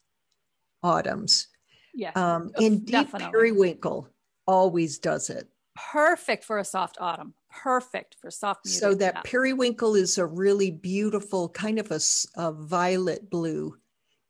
autumns. 0.82 1.48
yes. 1.94 2.16
Um, 2.16 2.50
Oh, 2.56 2.64
and 2.66 2.80
deep 2.84 2.90
definitely. 2.92 3.30
periwinkle 3.30 4.08
always 4.46 4.98
does 4.98 5.30
it. 5.30 5.48
Perfect 5.76 6.42
for 6.44 6.58
a 6.58 6.64
soft 6.64 6.96
autumn. 7.00 7.34
Perfect 7.62 8.16
for 8.20 8.30
soft 8.30 8.64
muted. 8.64 8.80
So 8.80 8.94
that 8.94 9.24
periwinkle 9.24 9.94
is 9.94 10.18
a 10.18 10.26
really 10.26 10.70
beautiful 10.70 11.48
kind 11.48 11.78
of 11.78 11.90
a, 11.90 12.00
a, 12.36 12.52
violet 12.52 13.30
blue, 13.30 13.76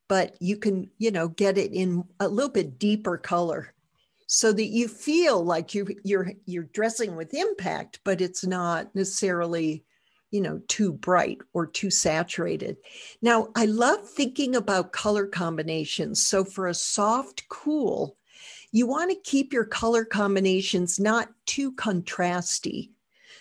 but 0.09 0.37
you 0.40 0.57
can, 0.57 0.90
you 0.99 1.11
know, 1.11 1.28
get 1.28 1.59
it 1.59 1.73
in 1.73 2.04
a 2.21 2.28
little 2.28 2.50
bit 2.50 2.78
deeper 2.78 3.16
color 3.16 3.75
so 4.26 4.52
that 4.52 4.66
you 4.66 4.88
feel 4.88 5.45
like 5.45 5.75
you 5.75 5.87
you're 6.04 6.33
you're 6.47 6.64
dressing 6.64 7.16
with 7.16 7.35
impact, 7.35 8.00
but 8.04 8.21
it's 8.21 8.45
not 8.45 8.95
necessarily, 8.95 9.85
you 10.31 10.40
know, 10.40 10.61
too 10.69 10.93
bright 10.93 11.38
or 11.52 11.66
too 11.66 11.90
saturated. 11.90 12.76
Now, 13.23 13.49
I 13.54 13.66
love 13.66 14.09
thinking 14.09 14.57
about 14.57 14.93
color 14.93 15.26
combinations. 15.26 16.23
So 16.23 16.45
for 16.45 16.69
a 16.69 16.75
soft 16.75 17.49
cool, 17.49 18.16
you 18.73 18.87
want 18.87 19.11
to 19.11 19.31
keep 19.31 19.52
your 19.52 19.64
color 19.64 20.04
combinations 20.04 20.99
not 20.99 21.28
too 21.47 21.73
contrasty. 21.73 22.90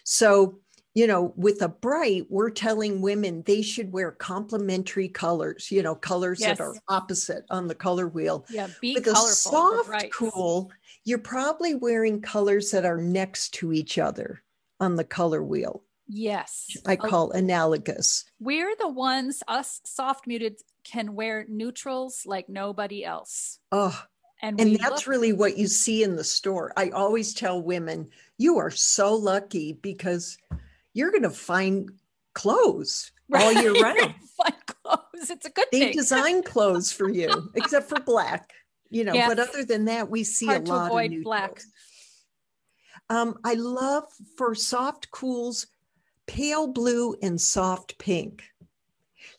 So, 0.04 0.60
you 0.94 1.08
know, 1.08 1.34
with 1.36 1.62
a 1.62 1.70
bright, 1.70 2.28
we're 2.30 2.52
telling 2.52 3.02
women 3.02 3.44
they 3.46 3.62
should 3.62 3.92
wear 3.92 4.12
complementary 4.12 5.08
colors, 5.10 5.72
you 5.72 5.82
know, 5.82 5.96
colors 5.96 6.40
Yes. 6.40 6.58
that 6.58 6.64
are 6.64 6.76
opposite 6.88 7.46
on 7.50 7.68
the 7.68 7.76
color 7.76 8.08
wheel. 8.08 8.46
yeah, 8.50 8.68
be 8.82 8.94
with 8.94 9.08
a 9.08 9.12
colorful. 9.12 9.84
for 9.86 9.94
soft 10.00 10.12
cool, 10.12 10.72
you're 11.04 11.18
probably 11.18 11.74
wearing 11.76 12.22
colors 12.22 12.72
that 12.72 12.86
are 12.86 13.02
next 13.02 13.54
to 13.56 13.74
each 13.74 13.98
other 13.98 14.44
on 14.80 14.96
the 14.96 15.04
color 15.04 15.42
wheel. 15.44 15.84
Yes. 16.08 16.68
I 16.86 16.96
call 16.98 17.32
analogous. 17.32 18.26
We're 18.40 18.76
the 18.76 18.90
ones, 18.90 19.42
us 19.48 19.80
soft 19.86 20.28
muted, 20.28 20.60
can 20.84 21.16
wear 21.16 21.46
neutrals 21.50 22.24
like 22.26 22.50
nobody 22.50 23.06
else. 23.06 23.58
Oh, 23.72 24.00
And, 24.44 24.60
and 24.60 24.76
that's 24.76 24.92
look- 24.92 25.08
really 25.08 25.34
what 25.34 25.58
you 25.58 25.68
see 25.68 26.04
in 26.04 26.16
the 26.16 26.24
store. 26.24 26.74
I 26.78 26.90
always 26.90 27.34
tell 27.34 27.62
women, 27.62 28.10
you 28.38 28.58
are 28.60 28.70
so 28.72 29.16
lucky 29.16 29.74
because 29.74 30.38
you're 30.94 31.12
going 31.12 31.24
to 31.24 31.30
find 31.32 31.90
clothes 32.36 33.12
all 33.34 33.54
year 33.54 33.74
round. 33.74 34.14
Find 34.38 34.66
clothes. 34.68 35.30
It's 35.30 35.46
a 35.46 35.50
good 35.50 35.72
thing. 35.72 35.80
They 35.80 35.86
thing. 35.88 35.96
design 35.98 36.44
clothes 36.54 36.92
for 36.92 37.10
you, 37.10 37.50
except 37.56 37.88
for 37.90 38.00
black. 38.02 38.52
You 38.90 39.06
know, 39.06 39.14
Yeah. 39.14 39.30
but 39.30 39.40
other 39.40 39.64
than 39.64 39.86
that, 39.86 40.10
we 40.10 40.24
see 40.26 40.46
Hard 40.46 40.64
a 40.64 40.66
to 40.66 40.72
lot 40.72 40.88
avoid 40.88 41.14
of 41.14 41.24
black. 41.24 41.50
neutrals. 41.52 41.68
Um, 43.10 43.36
I 43.44 43.54
love 43.56 44.04
for 44.38 44.56
soft 44.56 45.10
cools, 45.12 45.68
pale 46.28 46.68
blue 46.68 47.16
and 47.22 47.40
soft 47.40 47.98
pink. 47.98 48.44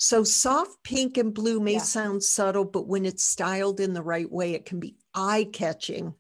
So 0.05 0.23
soft 0.23 0.83
pink 0.83 1.17
and 1.17 1.33
blue 1.33 1.61
may 1.61 1.75
Yeah. 1.75 1.79
sound 1.79 2.23
subtle, 2.23 2.67
but 2.67 2.87
when 2.87 3.07
it's 3.07 3.25
styled 3.25 3.81
in 3.81 3.95
the 3.95 4.03
right 4.03 4.31
way, 4.31 4.53
it 4.53 4.67
can 4.67 4.79
be 4.79 4.99
eye 5.15 5.49
catching. 5.51 6.15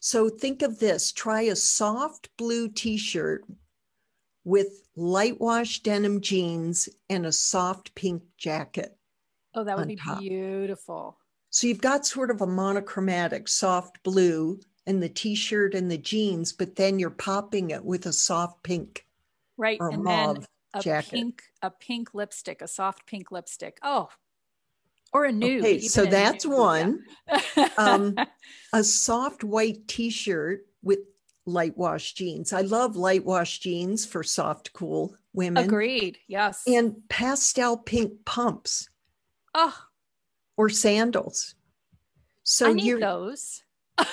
So 0.00 0.30
think 0.30 0.62
of 0.62 0.78
this 0.78 1.12
try 1.12 1.42
a 1.42 1.54
soft 1.54 2.34
blue 2.38 2.70
t 2.70 2.96
shirt 2.96 3.44
with 4.42 4.88
light 4.96 5.38
wash 5.38 5.82
denim 5.82 6.22
jeans 6.22 6.88
and 7.10 7.26
a 7.26 7.32
soft 7.32 7.94
pink 7.94 8.22
jacket. 8.38 8.96
Oh, 9.54 9.64
that 9.64 9.76
would 9.76 9.88
be 9.88 9.96
top. 9.96 10.20
beautiful. 10.20 11.18
So 11.50 11.66
you've 11.66 11.82
got 11.82 12.06
sort 12.06 12.30
of 12.30 12.40
a 12.40 12.46
monochromatic 12.46 13.48
soft 13.48 14.02
blue 14.02 14.60
and 14.86 15.02
the 15.02 15.10
t 15.10 15.34
shirt 15.34 15.74
and 15.74 15.90
the 15.90 15.98
jeans, 15.98 16.54
but 16.54 16.76
then 16.76 16.98
you're 16.98 17.10
popping 17.10 17.68
it 17.70 17.84
with 17.84 18.06
a 18.06 18.14
soft 18.14 18.62
pink 18.62 19.06
Right. 19.58 19.78
or 19.78 19.90
and 19.90 20.06
then 20.06 20.36
mauve 20.36 20.48
a 20.78 20.82
jacket. 20.82 21.12
pink, 21.12 21.42
a 21.62 21.70
pink 21.70 22.14
lipstick, 22.14 22.62
a 22.62 22.68
soft 22.68 23.06
pink 23.06 23.30
lipstick. 23.30 23.78
Oh, 23.82 24.08
or 25.12 25.24
a 25.24 25.32
nude. 25.32 25.62
Okay, 25.62 25.80
so 25.80 26.04
that's 26.04 26.44
nude, 26.44 26.52
yeah. 26.52 26.58
one. 26.58 27.04
Um, 27.78 28.16
a 28.72 28.84
soft 28.84 29.44
white 29.44 29.88
t-shirt 29.88 30.66
with 30.82 30.98
light 31.46 31.76
wash 31.76 32.12
jeans. 32.14 32.52
I 32.52 32.62
love 32.62 32.96
light 32.96 33.24
wash 33.24 33.60
jeans 33.60 34.04
for 34.04 34.22
soft, 34.22 34.72
cool 34.72 35.16
women. 35.32 35.64
Agreed. 35.64 36.18
Yes. 36.28 36.62
And 36.66 36.96
pastel 37.08 37.76
pink 37.76 38.24
pumps 38.24 38.88
oh, 39.54 39.76
or 40.56 40.68
sandals. 40.68 41.54
So 42.42 42.70
I 42.70 42.72
need 42.72 43.00
those. 43.00 43.62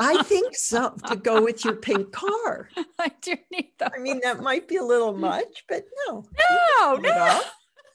I 0.00 0.22
think 0.22 0.56
so 0.56 0.94
to 1.08 1.16
go 1.16 1.44
with 1.44 1.62
your 1.62 1.76
pink 1.76 2.10
car. 2.10 2.70
I 2.98 3.12
do 3.20 3.34
need 3.52 3.72
that. 3.78 3.92
I 3.94 4.00
mean, 4.00 4.20
that 4.24 4.40
might 4.40 4.66
be 4.66 4.76
a 4.76 4.84
little 4.84 5.12
much, 5.12 5.64
but 5.68 5.84
no. 6.08 6.24
no, 6.80 6.96
no. 6.96 7.40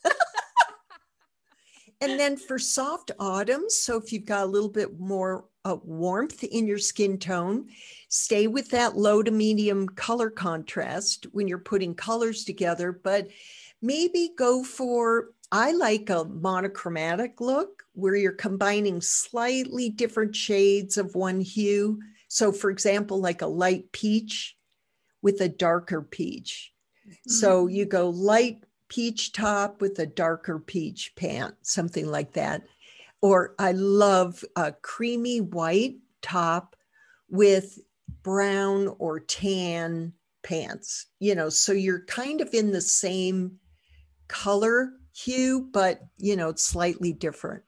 and 2.02 2.20
then 2.20 2.38
for 2.38 2.60
soft 2.60 3.12
autumns, 3.18 3.76
so 3.76 3.98
if 3.98 4.14
you've 4.14 4.26
got 4.26 4.44
a 4.44 4.50
little 4.50 4.70
bit 4.70 5.00
more 5.00 5.46
uh, 5.66 5.78
warmth 5.84 6.44
in 6.44 6.68
your 6.68 6.78
skin 6.78 7.18
tone, 7.18 7.70
stay 8.08 8.46
with 8.46 8.70
that 8.70 8.96
low 8.96 9.24
to 9.24 9.32
medium 9.32 9.90
color 9.90 10.30
contrast 10.30 11.26
when 11.32 11.48
you're 11.48 11.58
putting 11.58 11.96
colors 11.96 12.46
together, 12.46 12.92
but 12.92 13.28
maybe 13.82 14.30
go 14.38 14.64
for. 14.64 15.32
I 15.58 15.72
like 15.72 16.10
a 16.10 16.26
monochromatic 16.26 17.40
look 17.40 17.84
where 17.94 18.18
you're 18.18 18.34
combining 18.34 19.00
slightly 19.00 19.90
different 19.90 20.36
shades 20.36 20.98
of 20.98 21.16
one 21.16 21.40
hue. 21.40 22.02
So, 22.28 22.52
for 22.52 22.70
example, 22.70 23.22
like 23.22 23.42
a 23.42 23.48
light 23.48 23.94
peach 23.94 24.58
with 25.22 25.40
a 25.40 25.48
darker 25.48 26.02
peach. 26.02 26.74
So 27.28 27.68
mm-hmm. 27.68 27.74
you 27.74 27.86
go 27.86 28.10
light 28.10 28.66
peach 28.90 29.32
top 29.32 29.80
with 29.80 29.98
a 29.98 30.06
darker 30.06 30.60
peach 30.60 31.14
pant, 31.16 31.56
something 31.62 32.06
like 32.06 32.34
that. 32.34 32.64
Or 33.22 33.56
I 33.58 33.72
love 33.72 34.44
a 34.58 34.74
creamy 34.74 35.40
white 35.40 36.00
top 36.22 36.76
with 37.30 37.80
brown 38.24 38.94
or 39.00 39.22
tan 39.22 40.12
pants, 40.44 41.06
you 41.20 41.34
know, 41.34 41.48
so 41.48 41.72
you're 41.72 42.04
kind 42.04 42.42
of 42.42 42.54
in 42.54 42.72
the 42.74 42.82
same 42.82 43.60
color 44.28 44.92
hue, 45.16 45.70
but, 45.72 46.02
you 46.18 46.36
know, 46.36 46.50
it's 46.50 46.64
slightly 46.64 47.14
different. 47.14 47.64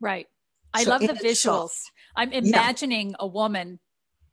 Right. 0.00 0.26
I 0.74 0.84
So- 0.84 0.90
love 0.90 1.00
the 1.00 1.08
visuals. 1.08 1.36
soft. 1.70 1.92
I'm 2.16 2.32
imagining 2.32 3.14
a 3.18 3.26
woman, 3.26 3.80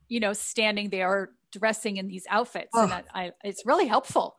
you 0.08 0.20
know, 0.20 0.34
standing 0.34 0.90
there 0.90 1.32
dressing 1.52 1.98
in 1.98 2.08
these 2.08 2.26
outfits, 2.30 2.70
and 2.74 2.86
Oh. 2.86 2.88
that 2.88 3.06
I, 3.14 3.32
it's 3.44 3.66
really 3.66 3.88
helpful. 3.88 4.38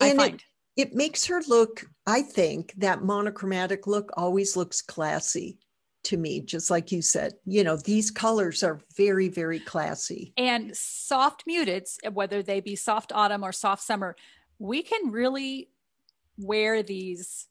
I 0.00 0.08
And 0.08 0.18
it- 0.18 0.22
find. 0.22 0.44
It 0.76 0.94
makes 0.94 1.24
her 1.26 1.42
look, 1.48 1.86
I 2.06 2.22
think 2.22 2.72
that 2.76 3.02
monochromatic 3.02 3.88
look 3.88 4.10
always 4.16 4.56
looks 4.56 4.80
classy 4.80 5.58
to 6.04 6.16
me, 6.16 6.40
just 6.40 6.70
like 6.70 6.92
you 6.92 7.02
said. 7.02 7.32
You 7.44 7.64
know, 7.64 7.76
these 7.76 8.12
colors 8.12 8.62
are 8.62 8.80
very, 8.96 9.28
very 9.28 9.58
classy. 9.58 10.32
and 10.36 10.76
soft 10.76 11.44
muteds, 11.46 11.96
whether 12.12 12.44
they 12.44 12.60
be 12.60 12.76
soft 12.76 13.10
autumn 13.12 13.42
or 13.44 13.50
soft 13.50 13.82
summer, 13.82 14.14
we 14.60 14.82
can 14.84 15.10
really 15.10 15.68
wear 16.38 16.82
these 16.82 17.46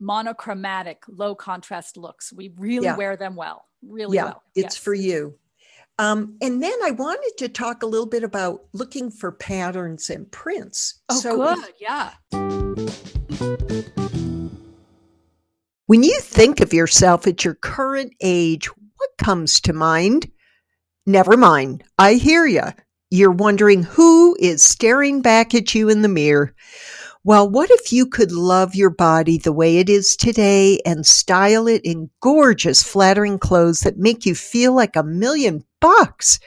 monochromatic, 0.00 1.02
low 1.08 1.34
contrast 1.34 1.96
looks. 1.96 2.32
We 2.32 2.52
really 2.56 2.84
Yeah. 2.86 2.96
wear 2.96 3.16
them 3.16 3.34
well, 3.36 3.64
really 3.82 4.16
yeah, 4.16 4.24
well. 4.24 4.42
it's 4.54 4.74
Yes. 4.74 4.76
for 4.76 4.94
you. 4.94 5.38
Um, 5.98 6.36
and 6.42 6.62
then 6.62 6.74
I 6.84 6.90
wanted 6.90 7.32
to 7.38 7.48
talk 7.48 7.82
a 7.82 7.86
little 7.86 8.06
bit 8.06 8.22
about 8.22 8.66
looking 8.74 9.10
for 9.10 9.32
patterns 9.32 10.10
and 10.10 10.30
prints. 10.30 11.00
Oh, 11.08 11.18
so 11.18 11.36
good. 11.54 11.72
Yeah. 11.80 12.12
when 15.86 16.02
you 16.02 16.18
think 16.20 16.60
of 16.60 16.74
yourself 16.74 17.26
at 17.26 17.44
your 17.44 17.54
current 17.54 18.12
age, 18.20 18.68
what 18.96 19.10
comes 19.18 19.60
to 19.62 19.72
mind? 19.72 20.30
Never 21.06 21.36
mind. 21.36 21.84
I 21.98 22.14
hear 22.14 22.44
you. 22.44 22.64
You're 23.10 23.30
wondering 23.30 23.84
who 23.84 24.36
is 24.40 24.62
staring 24.64 25.22
back 25.22 25.54
at 25.54 25.74
you 25.74 25.88
in 25.88 26.02
the 26.02 26.08
mirror. 26.08 26.52
Well, 27.26 27.50
what 27.50 27.72
if 27.72 27.92
you 27.92 28.06
could 28.06 28.30
love 28.30 28.76
your 28.76 28.88
body 28.88 29.36
the 29.36 29.50
way 29.50 29.78
it 29.78 29.88
is 29.90 30.14
today 30.14 30.78
and 30.86 31.04
style 31.04 31.66
it 31.66 31.82
in 31.84 32.08
gorgeous, 32.20 32.84
flattering 32.84 33.40
clothes 33.40 33.80
that 33.80 33.98
make 33.98 34.24
you 34.24 34.36
feel 34.36 34.72
like 34.72 34.94
a 34.94 35.02
million 35.02 35.64
bucks? 35.80 36.38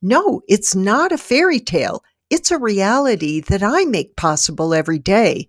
No, 0.00 0.40
it's 0.46 0.72
not 0.72 1.10
a 1.10 1.18
fairy 1.18 1.58
tale. 1.58 2.04
It's 2.30 2.52
a 2.52 2.60
reality 2.60 3.40
that 3.40 3.64
I 3.64 3.86
make 3.86 4.14
possible 4.14 4.72
every 4.72 5.00
day 5.00 5.48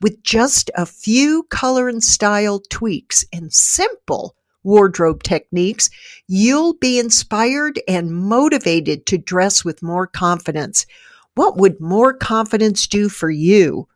with 0.00 0.22
just 0.22 0.70
a 0.74 0.86
few 0.86 1.42
color 1.50 1.86
and 1.86 2.02
style 2.02 2.62
tweaks 2.70 3.26
and 3.34 3.52
simple 3.52 4.34
wardrobe 4.62 5.24
techniques. 5.24 5.90
You'll 6.26 6.72
be 6.72 6.98
inspired 6.98 7.82
and 7.86 8.14
motivated 8.14 9.04
to 9.08 9.18
dress 9.18 9.62
with 9.62 9.82
more 9.82 10.06
confidence. 10.06 10.86
What 11.34 11.58
would 11.58 11.82
more 11.82 12.14
confidence 12.14 12.86
do 12.86 13.10
for 13.10 13.28
you? 13.28 13.88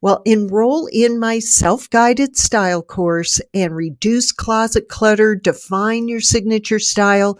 Well, 0.00 0.22
enroll 0.24 0.86
in 0.92 1.18
my 1.18 1.38
self 1.38 1.88
guided 1.90 2.36
style 2.36 2.82
course 2.82 3.40
and 3.52 3.74
reduce 3.74 4.32
closet 4.32 4.88
clutter, 4.88 5.34
define 5.34 6.08
your 6.08 6.20
signature 6.20 6.78
style, 6.78 7.38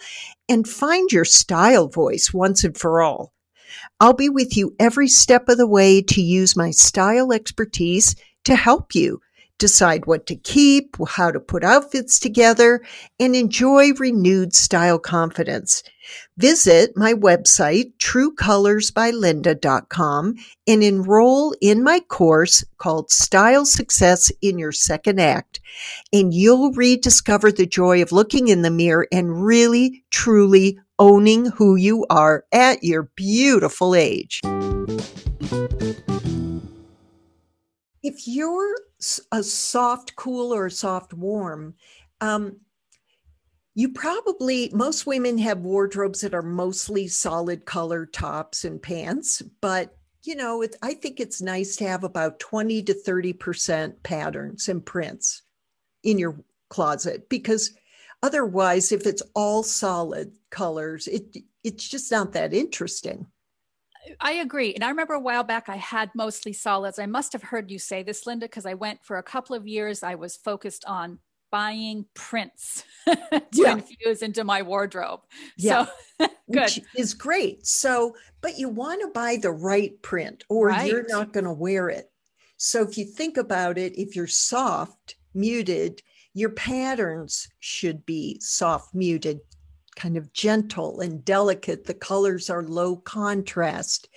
and 0.49 0.69
find 0.69 1.11
your 1.13 1.25
style 1.25 1.89
voice 1.89 2.33
once 2.33 2.65
and 2.65 2.77
for 2.77 3.03
all. 3.03 3.33
I'll 4.01 4.15
be 4.15 4.29
with 4.29 4.57
you 4.57 4.75
every 4.79 5.09
step 5.09 5.49
of 5.49 5.59
the 5.59 5.67
way 5.67 6.03
to 6.03 6.23
use 6.23 6.57
my 6.57 6.71
style 6.71 7.33
expertise 7.33 8.15
to 8.45 8.55
help 8.55 8.95
you 8.95 9.21
decide 9.59 10.07
what 10.07 10.27
to 10.27 10.37
keep, 10.37 10.97
how 11.09 11.31
to 11.31 11.41
put 11.41 11.65
outfits 11.65 12.19
together, 12.19 12.81
and 13.19 13.35
enjoy 13.35 13.93
renewed 13.95 14.55
style 14.55 14.99
confidence. 14.99 15.83
Visit 16.37 16.97
my 16.97 17.15
website, 17.15 17.93
truecolorsbylinda.com, 17.99 20.35
and 20.67 20.83
enroll 20.83 21.55
in 21.61 21.83
my 21.83 22.01
course 22.01 22.65
called 22.79 23.11
Style 23.11 23.65
Success 23.65 24.31
in 24.41 24.59
Your 24.59 24.73
Second 24.73 25.21
Act. 25.21 25.61
And 26.13 26.33
you'll 26.33 26.73
rediscover 26.73 27.53
the 27.53 27.67
joy 27.67 28.03
of 28.03 28.13
looking 28.13 28.49
in 28.49 28.63
the 28.63 28.71
mirror 28.71 29.07
and 29.13 29.45
really, 29.45 30.05
truly 30.11 30.79
owning 30.99 31.47
who 31.47 31.77
you 31.77 32.07
are 32.11 32.45
at 32.53 32.83
your 32.83 33.05
beautiful 33.15 33.95
age. 33.95 34.41
If 38.03 38.27
you're 38.27 38.75
a 39.33 39.43
soft 39.43 40.17
cool 40.17 40.55
or 40.55 40.71
soft 40.71 41.13
warm, 41.13 41.75
um, 42.21 42.57
you 43.79 43.89
probably, 43.89 44.73
most 44.75 45.07
women 45.07 45.39
have 45.39 45.61
wardrobes 45.61 46.23
that 46.23 46.35
are 46.35 46.43
mostly 46.43 47.07
solid 47.07 47.65
color 47.65 48.07
tops 48.07 48.65
and 48.65 48.83
pants, 48.83 49.41
but 49.61 49.97
you 50.25 50.35
know, 50.35 50.63
it, 50.63 50.75
I 50.83 50.95
think 50.95 51.21
it's 51.21 51.41
nice 51.41 51.77
to 51.77 51.87
have 51.87 52.03
about 52.03 52.41
20 52.41 52.83
to 52.83 52.93
30% 52.93 54.03
patterns 54.03 54.69
and 54.69 54.85
prints 54.85 55.43
in 56.03 56.19
your 56.19 56.43
closet 56.69 57.29
because 57.29 57.71
otherwise, 58.21 58.91
if 58.91 59.07
it's 59.07 59.23
all 59.37 59.63
solid 59.63 60.33
colors, 60.51 61.07
it 61.07 61.37
it's 61.63 61.89
just 61.89 62.11
not 62.11 62.33
that 62.33 62.53
interesting. 62.53 63.29
I 64.21 64.33
agree. 64.33 64.75
And 64.75 64.83
I 64.83 64.89
remember 64.89 65.15
a 65.15 65.21
while 65.21 65.45
back 65.45 65.69
I 65.69 65.77
had 65.77 66.11
mostly 66.17 66.53
solids. 66.53 66.99
I 66.99 67.07
must 67.07 67.33
have 67.33 67.45
heard 67.45 67.71
you 67.71 67.79
say 67.79 68.03
this, 68.03 68.27
Linda, 68.27 68.47
because 68.47 68.67
I 68.67 68.75
went 68.75 69.05
for 69.05 69.19
a 69.19 69.23
couple 69.23 69.55
of 69.55 69.69
years. 69.69 70.03
I 70.03 70.17
was 70.17 70.37
focused 70.37 70.85
on 70.85 71.21
buying 71.51 72.05
prints 72.15 72.85
to 73.07 73.43
Yeah. 73.53 73.73
infuse 73.75 74.23
into 74.23 74.45
my 74.45 74.63
wardrobe. 74.63 75.21
Yeah. 75.57 75.87
So 76.19 76.27
good. 76.51 76.63
which 76.63 76.81
is 76.97 77.15
great. 77.15 77.67
So, 77.67 78.15
but 78.41 78.59
you 78.59 78.69
want 78.69 79.01
to 79.03 79.09
buy 79.09 79.37
the 79.41 79.51
right 79.53 80.01
print 80.03 80.45
or 80.49 80.71
you're 80.71 81.07
not 81.09 81.33
going 81.33 81.45
to 81.45 81.53
wear 81.53 81.89
it. 81.89 82.11
So, 82.57 82.83
if 82.83 82.99
you 82.99 83.05
think 83.05 83.37
about 83.37 83.79
it, 83.79 83.99
if 83.99 84.17
you're 84.17 84.27
soft, 84.27 85.17
muted, 85.35 86.03
your 86.35 86.51
patterns 86.51 87.49
should 87.61 88.05
be 88.05 88.39
soft, 88.41 88.95
muted, 88.95 89.41
kind 89.97 90.17
of 90.17 90.33
gentle 90.33 91.01
and 91.01 91.25
delicate. 91.25 91.85
The 91.87 91.95
colors 91.95 92.51
are 92.51 92.63
low 92.63 92.97
contrast. 92.97 94.09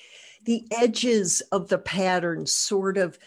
The 0.46 0.66
edges 0.72 1.42
of 1.52 1.70
the 1.70 1.78
patterns 1.78 2.52
sort 2.54 2.98
of 2.98 3.18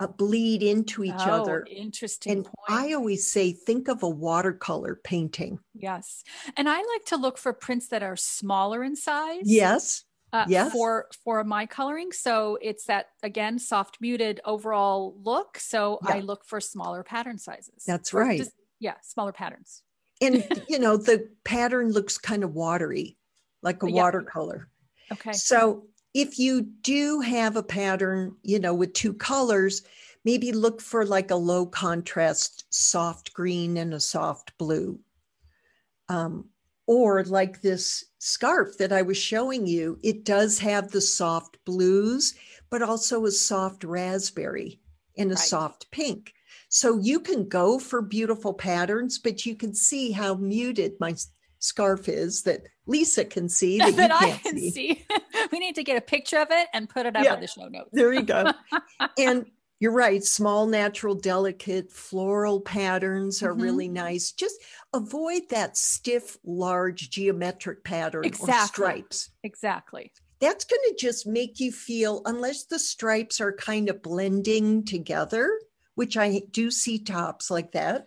uh, 0.00 0.06
bleed 0.08 0.62
into 0.62 1.04
each 1.04 1.14
Oh, 1.18 1.42
other. 1.42 1.66
Interesting 1.70 2.32
And 2.32 2.44
point. 2.44 2.56
I 2.68 2.92
always 2.94 3.30
say, 3.30 3.52
think 3.52 3.88
of 3.88 4.02
a 4.02 4.08
watercolor 4.08 4.96
painting. 5.04 5.60
yes. 5.74 6.24
And 6.56 6.68
I 6.68 6.76
like 6.78 7.04
to 7.06 7.16
look 7.16 7.38
for 7.38 7.52
prints 7.52 7.88
that 7.88 8.02
are 8.02 8.16
smaller 8.16 8.82
in 8.82 8.96
size. 8.96 9.42
Yes. 9.44 10.04
uh, 10.32 10.44
Yes. 10.48 10.72
for 10.72 11.06
for 11.22 11.44
my 11.44 11.64
coloring 11.64 12.10
so 12.10 12.58
it's 12.60 12.86
that 12.86 13.06
again 13.22 13.56
soft 13.56 13.98
muted 14.00 14.40
overall 14.44 15.14
look 15.22 15.56
so 15.58 16.00
i 16.02 16.18
look 16.18 16.44
for 16.44 16.60
smaller 16.60 17.04
pattern 17.04 17.38
sizes 17.38 17.84
That's 17.86 18.12
Or 18.12 18.22
right. 18.22 18.38
just- 18.40 18.50
yeah 18.80 18.94
smaller 19.02 19.30
patterns 19.32 19.84
and 20.20 20.42
you 20.68 20.80
know 20.80 20.96
the 20.96 21.28
pattern 21.44 21.92
looks 21.92 22.18
kind 22.18 22.42
of 22.42 22.52
watery 22.52 23.16
like 23.62 23.80
a 23.84 23.88
Yeah. 23.88 24.02
watercolor 24.02 24.68
okay 25.12 25.30
so 25.34 25.86
if 26.14 26.38
you 26.38 26.62
do 26.62 27.20
have 27.20 27.56
a 27.56 27.62
pattern 27.62 28.36
you 28.42 28.58
know 28.58 28.74
with 28.74 28.92
two 28.92 29.12
colors 29.12 29.82
maybe 30.24 30.52
look 30.52 30.80
for 30.80 31.04
like 31.04 31.30
a 31.30 31.36
low 31.36 31.66
contrast 31.66 32.64
soft 32.70 33.32
green 33.34 33.76
and 33.76 33.92
a 33.92 34.00
soft 34.00 34.56
blue 34.58 34.98
um, 36.08 36.46
or 36.86 37.24
like 37.24 37.60
this 37.60 38.04
scarf 38.18 38.78
that 38.78 38.92
i 38.92 39.02
was 39.02 39.16
showing 39.16 39.66
you 39.66 39.98
it 40.02 40.24
does 40.24 40.58
have 40.58 40.90
the 40.90 41.00
soft 41.00 41.58
blues 41.64 42.34
but 42.70 42.82
also 42.82 43.24
a 43.26 43.30
soft 43.30 43.84
raspberry 43.84 44.80
and 45.16 45.30
a 45.30 45.34
Right. 45.34 45.38
soft 45.38 45.90
pink 45.90 46.34
so 46.68 46.98
you 46.98 47.20
can 47.20 47.48
go 47.48 47.78
for 47.78 48.02
beautiful 48.02 48.52
patterns, 48.52 49.20
but 49.20 49.46
you 49.46 49.54
can 49.54 49.74
see 49.74 50.10
how 50.10 50.34
muted 50.34 50.94
my 50.98 51.14
scarf 51.64 52.08
is 52.08 52.42
that 52.42 52.62
Lisa 52.86 53.24
can 53.24 53.48
see 53.48 53.78
that, 53.78 53.96
that 53.96 54.10
you 54.20 54.26
i 54.28 54.38
can 54.42 54.58
see. 54.58 54.70
see 54.70 55.06
we 55.52 55.58
need 55.58 55.74
to 55.74 55.82
get 55.82 55.96
a 55.96 56.00
picture 56.00 56.38
of 56.38 56.48
it 56.50 56.68
and 56.74 56.88
put 56.88 57.06
it 57.06 57.16
up 57.16 57.24
Yeah. 57.24 57.34
in 57.34 57.40
the 57.40 57.46
show 57.46 57.68
notes 57.68 57.88
There 57.92 58.12
you 58.12 58.22
go. 58.22 58.52
and 59.18 59.46
you're 59.80 59.92
right. 59.92 60.22
Small, 60.24 60.66
natural, 60.66 61.14
delicate 61.14 61.90
floral 61.92 62.60
patterns 62.60 63.42
are 63.42 63.52
Mhm. 63.54 63.62
really 63.62 63.88
nice. 63.88 64.30
Just 64.32 64.56
avoid 64.94 65.42
that 65.50 65.76
stiff, 65.76 66.38
large 66.44 67.10
geometric 67.10 67.82
pattern 67.84 68.24
or 68.24 68.26
Exactly. 68.26 68.66
stripes. 68.66 69.30
exactly 69.42 70.12
That's 70.40 70.64
going 70.64 70.80
to 70.88 70.94
just 70.98 71.26
make 71.26 71.58
you 71.60 71.72
feel, 71.72 72.22
unless 72.26 72.64
the 72.64 72.78
stripes 72.78 73.40
are 73.40 73.52
kind 73.52 73.88
of 73.88 74.02
blending 74.02 74.84
together, 74.84 75.50
which 75.96 76.16
I 76.16 76.42
do 76.50 76.70
see 76.70 76.98
tops 76.98 77.50
like 77.50 77.72
that, 77.72 78.06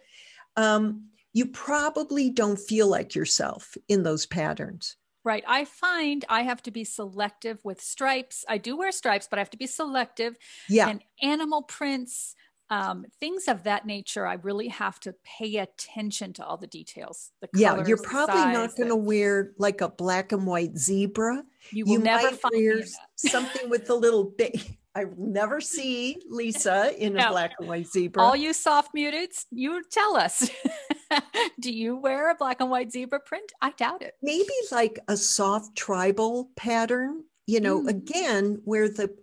um, 0.56 1.10
you 1.38 1.46
probably 1.46 2.30
don't 2.42 2.60
feel 2.60 2.88
like 2.88 3.14
yourself 3.16 3.64
in 3.88 4.00
those 4.04 4.26
patterns. 4.26 4.96
right 5.24 5.44
i 5.48 5.62
find 5.66 6.20
i 6.30 6.42
have 6.50 6.62
to 6.68 6.72
be 6.72 6.84
selective 6.84 7.58
with 7.70 7.80
stripes 7.82 8.38
i 8.54 8.58
do 8.68 8.72
wear 8.78 8.92
stripes 8.92 9.28
but 9.30 9.38
i 9.38 9.42
have 9.46 9.50
to 9.58 9.58
be 9.66 9.68
selective 9.68 10.34
Yeah. 10.78 10.90
and 10.90 11.00
animal 11.22 11.62
prints 11.78 12.36
um, 12.70 13.06
things 13.22 13.44
of 13.48 13.64
that 13.64 13.86
nature 13.86 14.26
i 14.28 14.34
really 14.50 14.68
have 14.84 15.00
to 15.06 15.12
pay 15.38 15.52
attention 15.58 16.34
to 16.34 16.42
all 16.46 16.58
the 16.58 16.68
details 16.80 17.32
the 17.42 17.48
yeah. 17.64 17.74
You're 17.88 18.02
probably 18.16 18.46
not 18.60 18.76
going 18.76 18.90
to 18.90 18.96
wear 19.12 19.52
like 19.58 19.80
a 19.82 19.90
black 20.04 20.28
and 20.36 20.46
white 20.46 20.76
zebra. 20.78 21.44
you 21.72 21.86
will 21.86 22.02
never 22.02 22.32
might 22.32 22.40
find 22.42 22.56
wear 22.56 22.84
something 23.16 23.70
with 23.70 23.90
a 23.90 23.96
little 23.96 24.26
bit. 24.42 24.54
I 24.94 25.06
will 25.06 25.28
never 25.42 25.62
see 25.62 26.18
Lisa 26.40 26.78
in 26.98 27.16
a 27.16 27.22
No. 27.24 27.30
black 27.32 27.52
and 27.60 27.68
white 27.70 27.88
zebra. 27.88 28.22
all 28.22 28.36
you 28.36 28.52
soft 28.52 28.90
muteds 28.94 29.46
you 29.52 29.82
tell 29.90 30.14
us 30.18 30.50
Do 31.60 31.72
you 31.72 31.96
wear 31.96 32.32
a 32.32 32.36
black 32.36 32.62
and 32.62 32.70
white 32.70 32.92
zebra 32.92 33.20
print? 33.20 33.52
I 33.62 33.72
doubt 33.72 34.02
it. 34.02 34.16
Maybe 34.22 34.54
like 34.72 35.00
a 35.08 35.18
soft 35.18 35.76
tribal 35.76 36.50
pattern, 36.56 37.24
you 37.46 37.60
know, 37.60 37.82
mm. 37.84 37.90
again, 37.90 38.62
where 38.66 38.90
the 38.90 39.16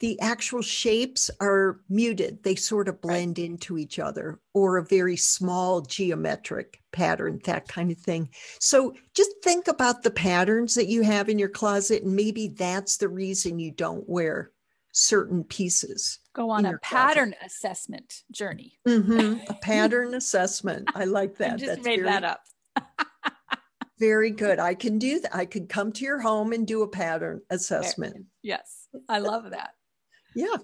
the 0.00 0.20
actual 0.20 0.60
shapes 0.60 1.30
are 1.40 1.80
muted. 1.88 2.42
They 2.42 2.56
sort 2.56 2.88
of 2.88 3.00
blend 3.00 3.38
right. 3.38 3.46
into 3.46 3.78
each 3.78 3.98
other, 3.98 4.40
or 4.52 4.76
a 4.76 4.84
very 4.84 5.16
small 5.16 5.80
geometric 5.80 6.82
pattern, 6.92 7.40
that 7.44 7.68
kind 7.68 7.90
of 7.90 7.98
thing. 7.98 8.28
So 8.60 8.94
just 9.14 9.30
think 9.42 9.68
about 9.68 10.02
the 10.02 10.10
patterns 10.10 10.74
that 10.74 10.88
you 10.88 11.02
have 11.02 11.28
in 11.28 11.38
your 11.38 11.48
closet, 11.48 12.02
and 12.02 12.16
maybe 12.16 12.48
that's 12.48 12.96
the 12.98 13.08
reason 13.08 13.58
you 13.58 13.70
don't 13.70 14.08
wear 14.08 14.50
certain 14.92 15.44
pieces. 15.44 16.18
Go 16.34 16.50
on 16.50 16.66
a 16.66 16.78
pattern 16.78 17.30
closet. 17.30 17.46
assessment 17.46 18.22
journey. 18.32 18.80
Mm-hmm. 18.86 19.44
A 19.50 19.54
pattern 19.54 20.14
assessment. 20.14 20.88
I 20.94 21.04
like 21.04 21.36
that. 21.38 21.52
I 21.52 21.56
just 21.56 21.66
That's 21.66 21.84
made 21.84 22.00
very, 22.00 22.08
that 22.10 22.24
up. 22.24 22.40
very 24.00 24.30
good. 24.30 24.58
I 24.58 24.74
can 24.74 24.98
do 24.98 25.20
that. 25.20 25.34
I 25.34 25.46
could 25.46 25.68
come 25.68 25.92
to 25.92 26.04
your 26.04 26.18
home 26.18 26.52
and 26.52 26.66
do 26.66 26.82
a 26.82 26.88
pattern 26.88 27.40
assessment. 27.50 28.26
Yes. 28.42 28.88
I 29.08 29.20
love 29.20 29.50
that. 29.50 29.70
yeah. 30.34 30.56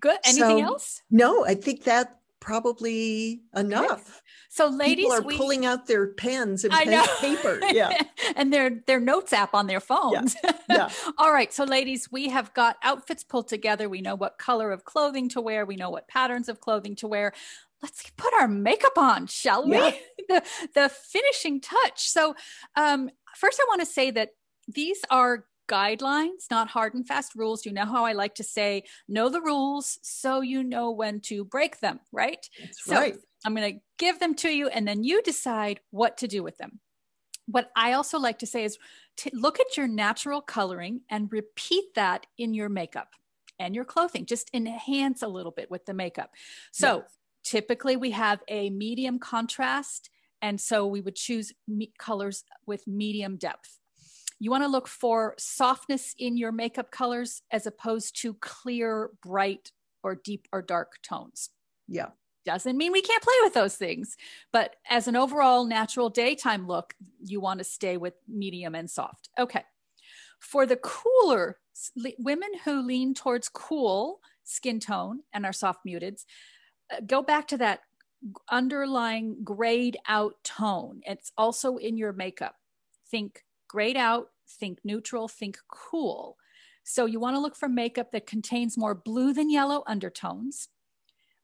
Good. 0.00 0.18
Anything 0.24 0.64
so, 0.64 0.64
else? 0.64 1.02
No, 1.10 1.44
I 1.44 1.54
think 1.54 1.84
that 1.84 2.16
probably 2.40 3.42
enough. 3.54 4.22
So, 4.52 4.66
ladies, 4.66 5.04
people 5.04 5.12
are 5.12 5.22
we, 5.22 5.36
pulling 5.36 5.64
out 5.64 5.86
their 5.86 6.08
pens 6.08 6.64
and 6.64 6.74
paper, 7.20 7.60
yeah, 7.70 8.02
and 8.34 8.52
their 8.52 8.82
their 8.84 8.98
notes 8.98 9.32
app 9.32 9.54
on 9.54 9.68
their 9.68 9.78
phones. 9.78 10.34
Yeah. 10.42 10.52
yeah. 10.68 10.90
All 11.18 11.32
right, 11.32 11.52
so 11.52 11.62
ladies, 11.62 12.10
we 12.10 12.30
have 12.30 12.52
got 12.52 12.76
outfits 12.82 13.22
pulled 13.22 13.46
together. 13.46 13.88
We 13.88 14.00
know 14.00 14.16
what 14.16 14.38
color 14.38 14.72
of 14.72 14.84
clothing 14.84 15.28
to 15.30 15.40
wear. 15.40 15.64
We 15.64 15.76
know 15.76 15.90
what 15.90 16.08
patterns 16.08 16.48
of 16.48 16.58
clothing 16.58 16.96
to 16.96 17.06
wear. 17.06 17.32
Let's 17.80 18.10
put 18.16 18.34
our 18.34 18.48
makeup 18.48 18.98
on, 18.98 19.28
shall 19.28 19.68
we? 19.68 19.76
Yeah. 19.76 19.92
the 20.28 20.42
the 20.74 20.88
finishing 20.88 21.60
touch. 21.60 22.08
So, 22.08 22.34
um, 22.74 23.08
first, 23.36 23.60
I 23.60 23.66
want 23.68 23.82
to 23.82 23.86
say 23.86 24.10
that 24.10 24.30
these 24.66 25.00
are 25.10 25.44
guidelines, 25.68 26.50
not 26.50 26.66
hard 26.66 26.94
and 26.94 27.06
fast 27.06 27.36
rules. 27.36 27.64
You 27.64 27.72
know 27.72 27.84
how 27.84 28.04
I 28.04 28.14
like 28.14 28.34
to 28.34 28.44
say, 28.44 28.82
know 29.06 29.28
the 29.28 29.40
rules 29.40 30.00
so 30.02 30.40
you 30.40 30.64
know 30.64 30.90
when 30.90 31.20
to 31.20 31.44
break 31.44 31.78
them, 31.78 32.00
right? 32.10 32.44
That's 32.58 32.84
so 32.84 32.96
right. 32.96 33.16
I'm 33.44 33.54
going 33.54 33.74
to 33.74 33.80
give 34.00 34.18
them 34.18 34.34
to 34.34 34.48
you 34.48 34.66
and 34.68 34.88
then 34.88 35.04
you 35.04 35.22
decide 35.22 35.78
what 35.90 36.16
to 36.18 36.26
do 36.26 36.42
with 36.42 36.58
them. 36.58 36.80
What 37.46 37.70
I 37.76 37.92
also 37.92 38.18
like 38.18 38.38
to 38.40 38.46
say 38.46 38.64
is 38.64 38.78
to 39.18 39.30
look 39.32 39.60
at 39.60 39.76
your 39.76 39.86
natural 39.86 40.40
coloring 40.40 41.02
and 41.10 41.32
repeat 41.32 41.94
that 41.94 42.26
in 42.38 42.54
your 42.54 42.68
makeup 42.68 43.10
and 43.58 43.74
your 43.74 43.84
clothing. 43.84 44.26
Just 44.26 44.50
enhance 44.54 45.22
a 45.22 45.28
little 45.28 45.52
bit 45.52 45.70
with 45.70 45.84
the 45.84 45.94
makeup. 45.94 46.30
So 46.72 46.98
yes. 46.98 47.10
typically 47.44 47.96
we 47.96 48.12
have 48.12 48.40
a 48.48 48.70
medium 48.70 49.18
contrast. 49.18 50.10
And 50.42 50.58
so 50.60 50.86
we 50.86 51.02
would 51.02 51.16
choose 51.16 51.52
me- 51.68 51.92
colors 51.98 52.44
with 52.66 52.86
medium 52.86 53.36
depth 53.36 53.80
you 54.42 54.50
want 54.50 54.64
to 54.64 54.68
look 54.68 54.88
for 54.88 55.34
softness 55.38 56.14
in 56.18 56.38
your 56.38 56.50
makeup 56.50 56.90
colors 56.90 57.42
as 57.50 57.66
opposed 57.66 58.18
to 58.22 58.34
clear, 58.34 59.10
bright, 59.22 59.70
or 60.02 60.14
deep 60.14 60.48
or 60.50 60.62
dark 60.62 60.94
tones. 61.02 61.50
Yeah. 61.86 62.08
Doesn't 62.44 62.76
mean 62.76 62.92
we 62.92 63.02
can't 63.02 63.22
play 63.22 63.34
with 63.42 63.54
those 63.54 63.76
things, 63.76 64.16
but 64.52 64.76
as 64.88 65.08
an 65.08 65.16
overall 65.16 65.66
natural 65.66 66.08
daytime 66.08 66.66
look, 66.66 66.94
you 67.22 67.40
want 67.40 67.58
to 67.58 67.64
stay 67.64 67.96
with 67.96 68.14
medium 68.26 68.74
and 68.74 68.90
soft. 68.90 69.28
Okay. 69.38 69.64
For 70.38 70.64
the 70.64 70.76
cooler 70.76 71.58
women 72.18 72.50
who 72.64 72.82
lean 72.82 73.14
towards 73.14 73.48
cool 73.48 74.20
skin 74.44 74.80
tone 74.80 75.20
and 75.32 75.44
are 75.44 75.52
soft 75.52 75.80
muteds, 75.86 76.24
uh, 76.92 77.00
go 77.06 77.22
back 77.22 77.48
to 77.48 77.58
that 77.58 77.80
underlying 78.50 79.42
grayed 79.44 79.96
out 80.08 80.34
tone. 80.44 81.00
It's 81.04 81.32
also 81.36 81.76
in 81.76 81.96
your 81.96 82.12
makeup. 82.12 82.56
Think 83.10 83.44
grayed 83.68 83.96
out, 83.96 84.28
think 84.58 84.80
neutral, 84.84 85.28
think 85.28 85.58
cool. 85.68 86.36
So 86.84 87.06
you 87.06 87.20
want 87.20 87.36
to 87.36 87.40
look 87.40 87.56
for 87.56 87.68
makeup 87.68 88.10
that 88.12 88.26
contains 88.26 88.76
more 88.76 88.94
blue 88.94 89.32
than 89.32 89.50
yellow 89.50 89.82
undertones. 89.86 90.68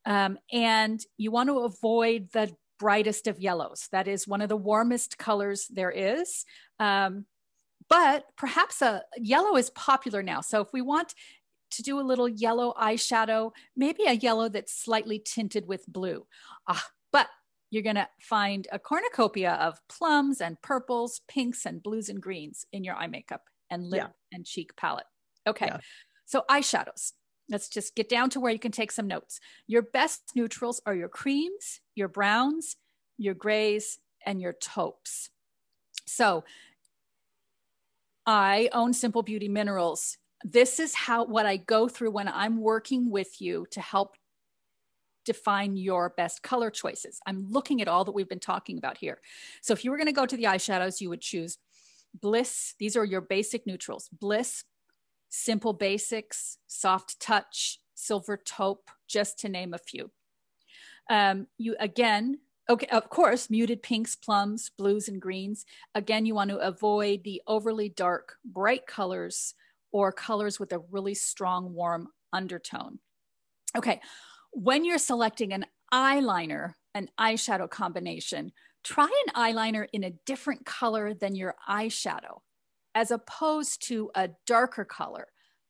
Um, 0.07 0.38
and 0.53 1.01
you 1.19 1.31
want 1.31 1.49
to 1.49 1.61
avoid 1.61 2.31
the 2.33 2.55
brightest 2.79 3.27
of 3.27 3.40
yellows. 3.40 3.88
That 3.92 4.09
is 4.09 4.29
one 4.29 4.40
of 4.40 4.49
the 4.49 4.57
warmest 4.57 5.19
colors 5.19 5.66
there 5.69 5.90
is. 5.90 6.45
Um, 6.79 7.27
but 7.88 8.25
perhaps 8.37 8.83
a 8.83 9.03
yellow 9.16 9.57
is 9.57 9.71
popular 9.71 10.23
now. 10.23 10.40
So 10.40 10.61
if 10.61 10.69
we 10.73 10.83
want 10.83 11.14
to 11.73 11.83
do 11.83 12.01
a 12.01 12.03
little 12.03 12.29
yellow 12.29 12.73
eyeshadow, 12.81 13.53
maybe 13.77 14.05
a 14.07 14.12
yellow 14.12 14.49
that's 14.49 14.73
slightly 14.73 15.21
tinted 15.25 15.66
with 15.66 15.85
blue. 15.87 16.27
Ah, 16.69 16.85
but 17.12 17.29
you're 17.71 17.83
going 17.83 17.97
to 17.97 18.09
find 18.21 18.66
a 18.73 18.79
cornucopia 18.79 19.53
of 19.55 19.79
plums 19.88 20.40
and 20.40 20.61
purples, 20.62 21.21
pinks 21.29 21.66
and 21.66 21.83
blues 21.83 22.09
and 22.09 22.21
greens 22.21 22.66
in 22.73 22.85
your 22.85 22.95
eye 22.95 23.09
makeup 23.09 23.42
and 23.71 23.85
lip 23.85 24.03
yeah. 24.03 24.37
and 24.37 24.47
cheek 24.47 24.77
palette. 24.77 25.07
Okay. 25.47 25.66
Yeah. 25.66 25.79
So 26.27 26.45
eyeshadows. 26.51 27.12
Let's 27.49 27.69
just 27.69 27.95
get 27.95 28.09
down 28.09 28.31
to 28.31 28.41
where 28.41 28.53
you 28.53 28.59
can 28.59 28.73
take 28.73 28.91
some 28.91 29.07
notes. 29.07 29.39
Your 29.67 29.83
best 29.83 30.33
neutrals 30.35 30.81
are 30.85 30.95
your 30.95 31.09
creams, 31.09 31.81
your 31.95 32.09
browns, 32.09 32.77
your 33.19 33.35
grays, 33.35 33.99
and 34.25 34.41
your 34.41 34.53
taupes. 34.53 35.31
So 36.07 36.45
I 38.27 38.69
own 38.73 38.93
Simple 38.93 39.23
Beauty 39.23 39.49
Minerals. 39.49 40.19
This 40.43 40.81
is 40.81 40.95
how 40.95 41.25
what 41.25 41.47
I 41.47 41.57
go 41.57 41.89
through 41.89 42.11
when 42.11 42.29
I'm 42.29 42.61
working 42.61 43.11
with 43.11 43.41
you 43.41 43.67
to 43.71 43.81
help 43.81 44.17
define 45.25 45.77
your 45.77 46.15
best 46.17 46.43
color 46.43 46.71
choices. 46.71 47.21
I'm 47.27 47.49
looking 47.49 47.81
at 47.81 47.89
all 47.89 48.05
that 48.05 48.13
we've 48.13 48.29
been 48.29 48.39
talking 48.39 48.79
about 48.79 48.99
here. 48.99 49.21
So 49.61 49.73
if 49.73 49.85
you 49.85 49.91
were 49.91 49.97
going 49.97 50.07
to 50.07 50.13
go 50.13 50.27
to 50.27 50.37
the 50.37 50.45
eyeshadows, 50.45 51.01
you 51.01 51.09
would 51.09 51.21
choose 51.21 51.59
Bliss. 52.21 52.75
These 52.79 52.97
are 52.97 53.05
your 53.05 53.21
basic 53.21 53.67
neutrals. 53.67 54.09
Bliss, 54.13 54.65
Simple 55.37 55.75
Basics, 55.75 56.57
Soft 56.66 57.20
Touch, 57.20 57.79
Silver 57.94 58.38
Taupe, 58.38 58.90
just 59.07 59.38
to 59.40 59.49
name 59.49 59.75
a 59.75 59.79
few. 59.79 60.11
Um, 61.11 61.46
you 61.59 61.77
again, 61.79 62.38
okay, 62.70 62.87
of 62.87 63.11
course, 63.11 63.51
muted 63.51 63.83
pinks, 63.83 64.16
plums, 64.16 64.70
blues, 64.79 65.09
and 65.09 65.20
greens. 65.20 65.66
Again, 65.94 66.25
you 66.25 66.35
want 66.35 66.51
to 66.51 66.59
avoid 66.59 67.22
the 67.22 67.42
overly 67.46 67.90
dark, 67.90 68.37
bright 68.44 68.87
colors 68.87 69.55
or 69.92 70.11
colors 70.11 70.59
with 70.59 70.72
a 70.72 70.83
really 70.90 71.14
strong, 71.14 71.75
warm 71.75 72.09
undertone. 72.33 72.99
Okay, 73.77 74.01
when 74.53 74.87
you're 74.87 74.99
selecting 74.99 75.53
an 75.53 75.66
eyeliner, 75.92 76.72
an 76.94 77.11
eyeshadow 77.20 77.68
combination, 77.68 78.53
try 78.83 79.09
an 79.27 79.35
eyeliner 79.35 79.87
in 79.92 80.03
a 80.03 80.14
different 80.25 80.64
color 80.64 81.12
than 81.12 81.35
your 81.35 81.55
eyeshadow, 81.68 82.40
as 82.97 83.11
opposed 83.11 83.87
to 83.87 84.11
a 84.15 84.31
darker 84.47 84.83
color. 84.83 85.27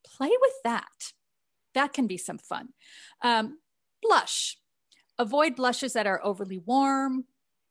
Play 0.06 0.30
with 0.30 0.52
that. 0.62 1.12
That 1.74 1.92
can 1.92 2.06
be 2.06 2.16
some 2.16 2.38
fun. 2.38 2.68
Um, 3.20 3.58
blush. 4.00 4.56
Avoid 5.18 5.56
blushes 5.56 5.94
that 5.94 6.06
are 6.06 6.24
overly 6.24 6.58
warm. 6.58 7.24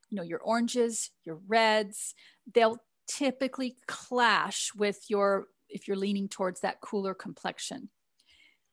You 0.09 0.17
know, 0.17 0.23
your 0.23 0.41
oranges, 0.41 1.09
your 1.23 1.39
reds, 1.47 2.13
they'll 2.53 2.79
typically 3.07 3.77
clash 3.87 4.71
with 4.75 5.05
your, 5.07 5.47
if 5.69 5.87
you're 5.87 5.95
leaning 5.95 6.27
towards 6.27 6.59
that 6.59 6.81
cooler 6.81 7.13
complexion. 7.13 7.89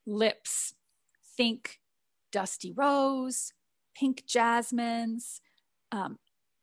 Lips. 0.05 0.75
Think 1.37 1.79
dusty 2.33 2.73
rose, 2.73 3.53
pink 3.97 4.25
jasmines, 4.27 5.40
um, 5.92 6.18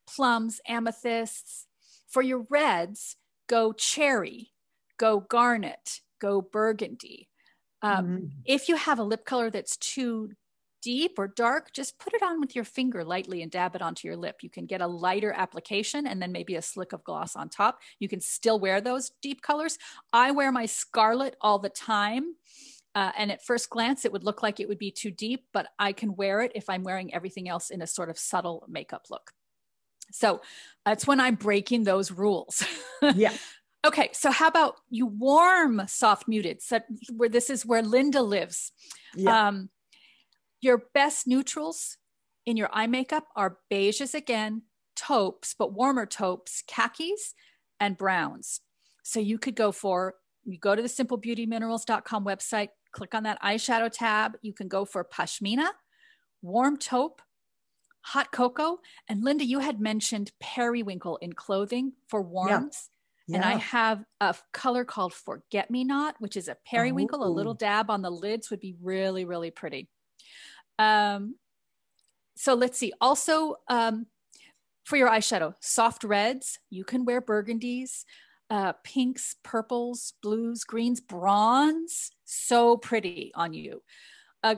plums, 0.05 0.59
amethysts. 0.67 1.67
For 2.09 2.21
your 2.21 2.45
reds, 2.49 3.15
go 3.49 3.73
cherry, 3.73 4.53
go 4.97 5.19
garnet, 5.19 5.99
go 6.21 6.41
burgundy. 6.41 7.27
Um, 7.81 8.05
mm-hmm. 8.05 8.25
If 8.45 8.69
you 8.69 8.75
have 8.75 8.99
a 8.99 9.03
lip 9.03 9.25
color 9.25 9.49
that's 9.49 9.75
too 9.77 10.29
deep 10.81 11.15
or 11.17 11.27
dark, 11.27 11.73
just 11.73 11.99
put 11.99 12.13
it 12.13 12.23
on 12.23 12.39
with 12.39 12.55
your 12.55 12.63
finger 12.63 13.03
lightly 13.03 13.41
and 13.41 13.51
dab 13.51 13.75
it 13.75 13.81
onto 13.81 14.07
your 14.07 14.15
lip. 14.15 14.37
You 14.41 14.49
can 14.49 14.65
get 14.65 14.79
a 14.79 14.87
lighter 14.87 15.33
application 15.35 16.07
and 16.07 16.21
then 16.21 16.31
maybe 16.31 16.55
a 16.55 16.61
slick 16.61 16.93
of 16.93 17.03
gloss 17.03 17.35
on 17.35 17.49
top. 17.49 17.79
You 17.99 18.07
can 18.07 18.21
still 18.21 18.59
wear 18.59 18.79
those 18.79 19.11
deep 19.21 19.41
colors. 19.41 19.77
I 20.13 20.31
wear 20.31 20.53
my 20.53 20.65
scarlet 20.65 21.35
all 21.41 21.59
the 21.59 21.69
time 21.69 22.35
uh, 22.95 23.11
and 23.17 23.31
at 23.31 23.45
first 23.45 23.69
glance, 23.69 24.03
it 24.03 24.11
would 24.11 24.23
look 24.23 24.41
like 24.41 24.59
it 24.59 24.67
would 24.67 24.79
be 24.79 24.91
too 24.91 25.11
deep, 25.11 25.45
but 25.53 25.67
I 25.77 25.93
can 25.93 26.15
wear 26.15 26.41
it 26.41 26.51
if 26.55 26.69
I'm 26.69 26.83
wearing 26.83 27.13
everything 27.13 27.47
else 27.47 27.69
in 27.69 27.81
a 27.81 27.87
sort 27.87 28.09
of 28.09 28.17
subtle 28.17 28.65
makeup 28.67 29.05
look. 29.09 29.31
So 30.11 30.41
that's 30.85 31.07
when 31.07 31.19
I'm 31.19 31.35
breaking 31.35 31.83
those 31.83 32.11
rules. 32.11 32.63
Yeah. 33.15 33.31
okay. 33.87 34.09
So 34.11 34.29
how 34.29 34.49
about 34.49 34.75
you 34.89 35.05
warm 35.05 35.83
soft 35.87 36.27
muted? 36.27 36.61
So 36.61 36.81
where 37.15 37.29
this 37.29 37.49
is 37.49 37.65
where 37.65 37.81
Linda 37.81 38.21
lives. 38.21 38.73
Yeah. 39.15 39.47
Um, 39.47 39.69
your 40.59 40.83
best 40.93 41.25
neutrals 41.25 41.95
in 42.45 42.57
your 42.57 42.69
eye 42.73 42.87
makeup 42.87 43.23
are 43.37 43.59
beiges 43.71 44.13
again, 44.13 44.63
taupes, 44.97 45.55
but 45.57 45.71
warmer 45.71 46.05
taupes, 46.05 46.61
khakis, 46.67 47.33
and 47.79 47.97
browns. 47.97 48.59
So 49.03 49.21
you 49.21 49.37
could 49.37 49.55
go 49.55 49.71
for 49.71 50.15
you 50.43 50.57
go 50.57 50.75
to 50.75 50.81
the 50.81 50.87
simplebeautyminerals.com 50.87 52.25
website, 52.25 52.69
click 52.91 53.13
on 53.13 53.23
that 53.23 53.41
eyeshadow 53.41 53.89
tab. 53.91 54.37
You 54.41 54.53
can 54.53 54.67
go 54.67 54.83
for 54.83 55.03
pashmina, 55.03 55.69
warm 56.41 56.77
taupe, 56.77 57.21
hot 58.01 58.31
cocoa. 58.31 58.79
And 59.07 59.23
Linda, 59.23 59.45
you 59.45 59.59
had 59.59 59.79
mentioned 59.79 60.31
periwinkle 60.39 61.17
in 61.17 61.33
clothing 61.33 61.93
for 62.07 62.21
warmth. 62.21 62.89
Yeah. 63.27 63.37
And 63.37 63.45
I 63.45 63.57
have 63.57 64.03
a 64.19 64.35
color 64.53 64.83
called 64.83 65.13
Forget 65.13 65.69
Me 65.69 65.83
Not, 65.83 66.15
which 66.19 66.35
is 66.35 66.47
a 66.47 66.57
periwinkle. 66.65 67.23
A 67.23 67.29
little 67.29 67.53
dab 67.53 67.91
on 67.91 68.01
the 68.01 68.09
lids 68.09 68.49
would 68.49 68.59
be 68.59 68.75
really, 68.81 69.23
really 69.23 69.51
pretty. 69.51 69.87
Um, 70.79 71.35
so 72.35 72.55
let's 72.55 72.79
see. 72.79 72.91
Also, 72.99 73.57
um, 73.67 74.07
for 74.85 74.97
your 74.97 75.09
eyeshadow, 75.09 75.53
soft 75.59 76.03
reds, 76.03 76.57
you 76.71 76.83
can 76.83 77.05
wear 77.05 77.21
burgundies, 77.21 78.05
uh, 78.49 78.73
pinks, 78.83 79.35
purples, 79.43 80.13
blues, 80.23 80.63
greens, 80.63 80.99
bronze. 80.99 82.09
So 82.25 82.77
pretty 82.77 83.31
on 83.35 83.53
you. 83.53 83.83
Uh, 84.41 84.55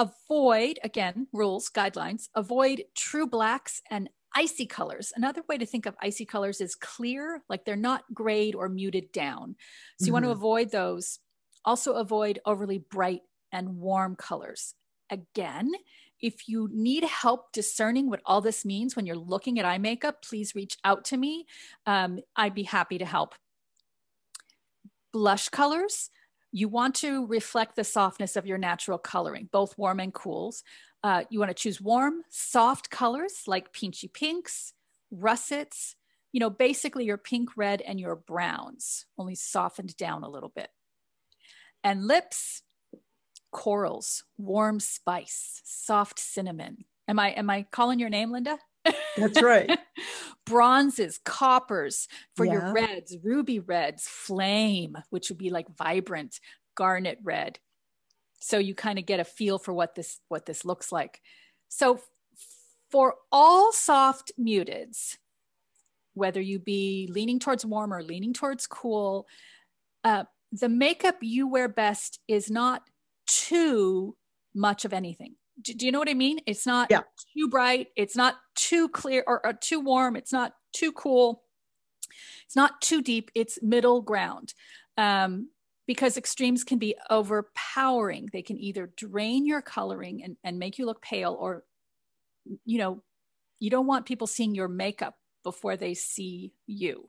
avoid, 0.00 0.78
again, 0.82 1.26
rules, 1.32 1.68
guidelines, 1.68 2.28
avoid 2.34 2.84
true 2.96 3.26
blacks 3.26 3.82
and 3.90 4.08
icy 4.34 4.64
colors. 4.64 5.12
Another 5.14 5.42
way 5.48 5.58
to 5.58 5.66
think 5.66 5.84
of 5.84 5.94
icy 6.00 6.24
colors 6.24 6.60
is 6.60 6.74
clear, 6.74 7.42
like 7.48 7.64
they're 7.64 7.76
not 7.76 8.04
grayed 8.14 8.54
or 8.54 8.68
muted 8.68 9.12
down. 9.12 9.56
So 9.98 10.06
you 10.06 10.06
mm-hmm. 10.06 10.12
want 10.14 10.24
to 10.24 10.30
avoid 10.30 10.70
those. 10.70 11.18
Also, 11.64 11.92
avoid 11.92 12.38
overly 12.46 12.78
bright 12.78 13.20
and 13.52 13.76
warm 13.76 14.16
colors. 14.16 14.74
Again, 15.10 15.70
if 16.22 16.48
you 16.48 16.70
need 16.72 17.04
help 17.04 17.52
discerning 17.52 18.08
what 18.08 18.22
all 18.24 18.40
this 18.40 18.64
means 18.64 18.96
when 18.96 19.04
you're 19.04 19.16
looking 19.16 19.58
at 19.58 19.66
eye 19.66 19.78
makeup, 19.78 20.22
please 20.22 20.54
reach 20.54 20.78
out 20.84 21.04
to 21.06 21.16
me. 21.18 21.46
Um, 21.84 22.20
I'd 22.36 22.54
be 22.54 22.62
happy 22.62 22.96
to 22.98 23.04
help. 23.04 23.34
Blush 25.12 25.48
colors, 25.50 26.08
you 26.52 26.68
want 26.68 26.96
to 26.96 27.26
reflect 27.26 27.76
the 27.76 27.84
softness 27.84 28.36
of 28.36 28.46
your 28.46 28.58
natural 28.58 28.98
coloring, 28.98 29.48
both 29.50 29.78
warm 29.78 30.00
and 30.00 30.12
cools. 30.12 30.62
Uh, 31.02 31.24
you 31.30 31.38
want 31.38 31.50
to 31.50 31.54
choose 31.54 31.80
warm, 31.80 32.22
soft 32.28 32.90
colors 32.90 33.42
like 33.46 33.72
peachy 33.72 34.08
pinks, 34.08 34.72
russets, 35.10 35.96
you 36.32 36.40
know, 36.40 36.50
basically 36.50 37.04
your 37.04 37.18
pink, 37.18 37.50
red, 37.56 37.80
and 37.80 37.98
your 37.98 38.16
browns, 38.16 39.06
only 39.18 39.34
softened 39.34 39.96
down 39.96 40.22
a 40.22 40.28
little 40.28 40.52
bit. 40.54 40.68
And 41.82 42.06
lips, 42.06 42.62
corals, 43.50 44.24
warm 44.36 44.80
spice, 44.80 45.62
soft 45.64 46.18
cinnamon. 46.18 46.84
Am 47.08 47.18
I 47.18 47.30
am 47.30 47.50
I 47.50 47.66
calling 47.70 47.98
your 47.98 48.10
name, 48.10 48.30
Linda? 48.30 48.58
That's 49.16 49.42
right. 49.42 49.78
Bronzes, 50.46 51.20
coppers 51.24 52.08
for 52.34 52.44
yeah. 52.44 52.52
your 52.52 52.72
reds, 52.72 53.16
ruby 53.22 53.60
reds, 53.60 54.08
flame, 54.08 54.96
which 55.10 55.28
would 55.28 55.38
be 55.38 55.50
like 55.50 55.66
vibrant 55.76 56.40
garnet 56.74 57.18
red. 57.22 57.58
So 58.40 58.58
you 58.58 58.74
kind 58.74 58.98
of 58.98 59.06
get 59.06 59.20
a 59.20 59.24
feel 59.24 59.58
for 59.58 59.72
what 59.72 59.94
this 59.94 60.18
what 60.28 60.46
this 60.46 60.64
looks 60.64 60.90
like. 60.90 61.20
So 61.68 62.00
for 62.90 63.14
all 63.30 63.72
soft 63.72 64.32
muteds, 64.40 65.16
whether 66.14 66.40
you 66.40 66.58
be 66.58 67.08
leaning 67.12 67.38
towards 67.38 67.64
warm 67.64 67.92
or 67.92 68.02
leaning 68.02 68.32
towards 68.32 68.66
cool, 68.66 69.26
uh, 70.04 70.24
the 70.52 70.68
makeup 70.68 71.16
you 71.20 71.46
wear 71.46 71.68
best 71.68 72.18
is 72.26 72.50
not 72.50 72.82
too 73.26 74.16
much 74.54 74.84
of 74.84 74.92
anything. 74.92 75.36
Do, 75.62 75.74
do, 75.74 75.86
you 75.86 75.92
know 75.92 75.98
what 75.98 76.08
I 76.08 76.14
mean? 76.14 76.40
It's 76.46 76.66
not 76.66 76.88
yeah. 76.90 77.02
too 77.36 77.48
bright. 77.48 77.88
It's 77.96 78.16
not 78.16 78.36
too 78.54 78.88
clear 78.88 79.24
or, 79.26 79.44
or 79.44 79.52
too 79.52 79.80
warm. 79.80 80.16
It's 80.16 80.32
not 80.32 80.54
too 80.72 80.92
cool. 80.92 81.42
It's 82.46 82.56
not 82.56 82.80
too 82.80 83.02
deep. 83.02 83.30
It's 83.34 83.58
middle 83.62 84.02
ground. 84.02 84.54
Um, 84.96 85.48
because 85.86 86.16
extremes 86.16 86.62
can 86.62 86.78
be 86.78 86.94
overpowering. 87.10 88.28
They 88.32 88.42
can 88.42 88.58
either 88.58 88.92
drain 88.96 89.44
your 89.44 89.60
coloring 89.60 90.22
and, 90.22 90.36
and 90.44 90.58
make 90.58 90.78
you 90.78 90.86
look 90.86 91.02
pale, 91.02 91.36
or, 91.38 91.64
you 92.64 92.78
know, 92.78 93.02
you 93.58 93.70
don't 93.70 93.86
want 93.86 94.06
people 94.06 94.26
seeing 94.26 94.54
your 94.54 94.68
makeup 94.68 95.16
before 95.42 95.76
they 95.76 95.94
see 95.94 96.52
you. 96.66 97.08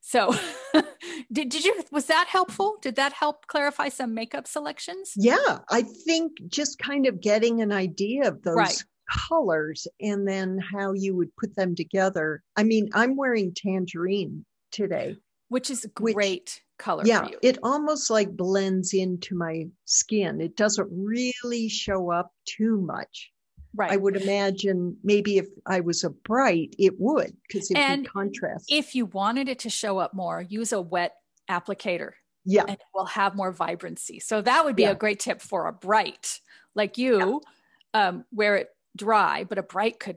So, 0.00 0.34
did, 1.32 1.48
did 1.48 1.64
you, 1.64 1.82
was 1.90 2.06
that 2.06 2.26
helpful? 2.28 2.76
Did 2.80 2.96
that 2.96 3.12
help 3.12 3.46
clarify 3.46 3.88
some 3.88 4.14
makeup 4.14 4.46
selections? 4.46 5.12
Yeah, 5.16 5.58
I 5.70 5.82
think 5.82 6.32
just 6.48 6.78
kind 6.78 7.06
of 7.06 7.20
getting 7.20 7.60
an 7.60 7.72
idea 7.72 8.28
of 8.28 8.42
those 8.42 8.56
right. 8.56 8.84
colors 9.10 9.86
and 10.00 10.26
then 10.26 10.58
how 10.58 10.92
you 10.92 11.16
would 11.16 11.34
put 11.36 11.54
them 11.56 11.74
together. 11.74 12.42
I 12.56 12.62
mean, 12.64 12.88
I'm 12.94 13.16
wearing 13.16 13.54
tangerine 13.54 14.44
today, 14.72 15.16
which 15.48 15.70
is 15.70 15.86
great 15.94 16.14
which, 16.14 16.62
color. 16.78 17.02
Yeah, 17.06 17.28
it 17.42 17.58
almost 17.62 18.10
like 18.10 18.36
blends 18.36 18.94
into 18.94 19.34
my 19.34 19.66
skin. 19.84 20.40
It 20.40 20.56
doesn't 20.56 20.88
really 20.90 21.68
show 21.68 22.10
up 22.10 22.32
too 22.44 22.80
much. 22.80 23.30
Right. 23.78 23.92
I 23.92 23.96
would 23.96 24.16
imagine 24.16 24.96
maybe 25.04 25.38
if 25.38 25.46
I 25.64 25.78
was 25.78 26.02
a 26.02 26.10
bright, 26.10 26.74
it 26.80 26.94
would 26.98 27.32
because 27.46 27.70
it 27.70 27.78
would 27.78 28.10
contrast. 28.10 28.66
If 28.68 28.96
you 28.96 29.06
wanted 29.06 29.48
it 29.48 29.60
to 29.60 29.70
show 29.70 29.98
up 29.98 30.14
more, 30.14 30.42
use 30.42 30.72
a 30.72 30.80
wet 30.80 31.14
applicator. 31.48 32.10
Yeah. 32.44 32.62
And 32.62 32.72
it 32.72 32.82
will 32.92 33.06
have 33.06 33.36
more 33.36 33.52
vibrancy. 33.52 34.18
So 34.18 34.42
that 34.42 34.64
would 34.64 34.74
be 34.74 34.82
yeah. 34.82 34.90
a 34.90 34.94
great 34.96 35.20
tip 35.20 35.40
for 35.40 35.68
a 35.68 35.72
bright 35.72 36.40
like 36.74 36.98
you, 36.98 37.40
yeah. 37.94 38.08
um, 38.08 38.24
wear 38.32 38.56
it 38.56 38.68
dry, 38.96 39.44
but 39.44 39.58
a 39.58 39.62
bright 39.62 40.00
could 40.00 40.16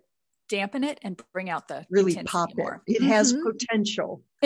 dampen 0.50 0.84
it 0.84 1.00
and 1.04 1.22
bring 1.32 1.50
out 1.50 1.68
the 1.68 1.86
really 1.92 2.16
pop 2.26 2.50
it. 2.50 2.58
More. 2.58 2.82
It 2.88 3.02
mm-hmm. 3.02 3.12
has 3.12 3.34
potential. 3.34 4.24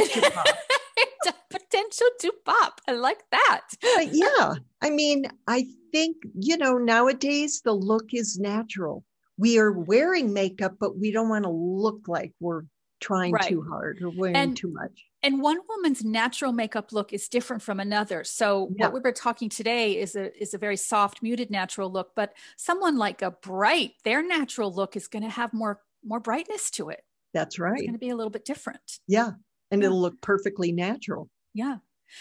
potential 1.69 2.08
to 2.21 2.34
pop. 2.45 2.82
I 2.88 2.93
like 2.93 3.23
that. 3.32 3.62
but 3.82 4.08
uh, 4.08 4.10
yeah. 4.12 4.54
I 4.82 4.89
mean, 4.89 5.25
I 5.47 5.65
think, 5.91 6.17
you 6.38 6.58
know, 6.58 6.78
nowadays 6.78 7.62
the 7.63 7.73
look 7.73 8.13
is 8.13 8.38
natural. 8.38 9.04
We 9.38 9.60
are 9.60 9.71
wearing 9.71 10.34
makeup, 10.34 10.75
but 10.80 10.97
we 10.97 11.12
don't 11.12 11.30
want 11.30 11.43
to 11.43 11.49
look 11.49 12.08
like 12.08 12.32
we're 12.39 12.63
trying 13.01 13.34
right. 13.34 13.49
too 13.49 13.62
hard 13.69 14.01
or 14.01 14.10
wearing 14.10 14.36
and, 14.36 14.58
too 14.58 14.71
much. 14.71 15.06
And 15.21 15.41
one 15.41 15.58
woman's 15.67 16.04
natural 16.04 16.51
makeup 16.51 16.91
look 16.93 17.12
is 17.12 17.28
different 17.28 17.62
from 17.62 17.80
another. 17.80 18.23
So 18.23 18.71
yeah. 18.75 18.86
what 18.86 18.93
we 18.93 18.99
were 19.01 19.12
talking 19.12 19.49
today 19.49 19.99
is 19.99 20.15
a 20.15 20.36
is 20.41 20.54
a 20.54 20.58
very 20.58 20.78
soft, 20.78 21.21
muted 21.21 21.51
natural 21.51 21.91
look, 21.91 22.12
but 22.15 22.34
someone 22.58 22.97
like 22.97 23.21
a 23.21 23.32
bright, 23.32 23.91
their 24.04 24.25
natural 24.25 24.73
look 24.73 24.95
is 24.95 25.08
going 25.08 25.23
to 25.23 25.30
have 25.30 25.54
more 25.54 25.82
more 26.04 26.19
brightness 26.19 26.69
to 26.71 26.89
it. 26.89 27.01
That's 27.34 27.60
right. 27.60 27.73
It's 27.73 27.82
going 27.82 27.93
to 27.93 27.99
be 27.99 28.10
a 28.10 28.15
little 28.15 28.32
bit 28.32 28.45
different. 28.45 28.99
Yeah. 29.08 29.32
And 29.71 29.82
yeah. 29.82 29.88
it'll 29.88 30.01
look 30.01 30.21
perfectly 30.21 30.71
natural. 30.71 31.30
Yeah. 31.55 31.77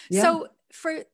yeah. 0.08 0.22
So 0.22 0.48
for 0.72 1.04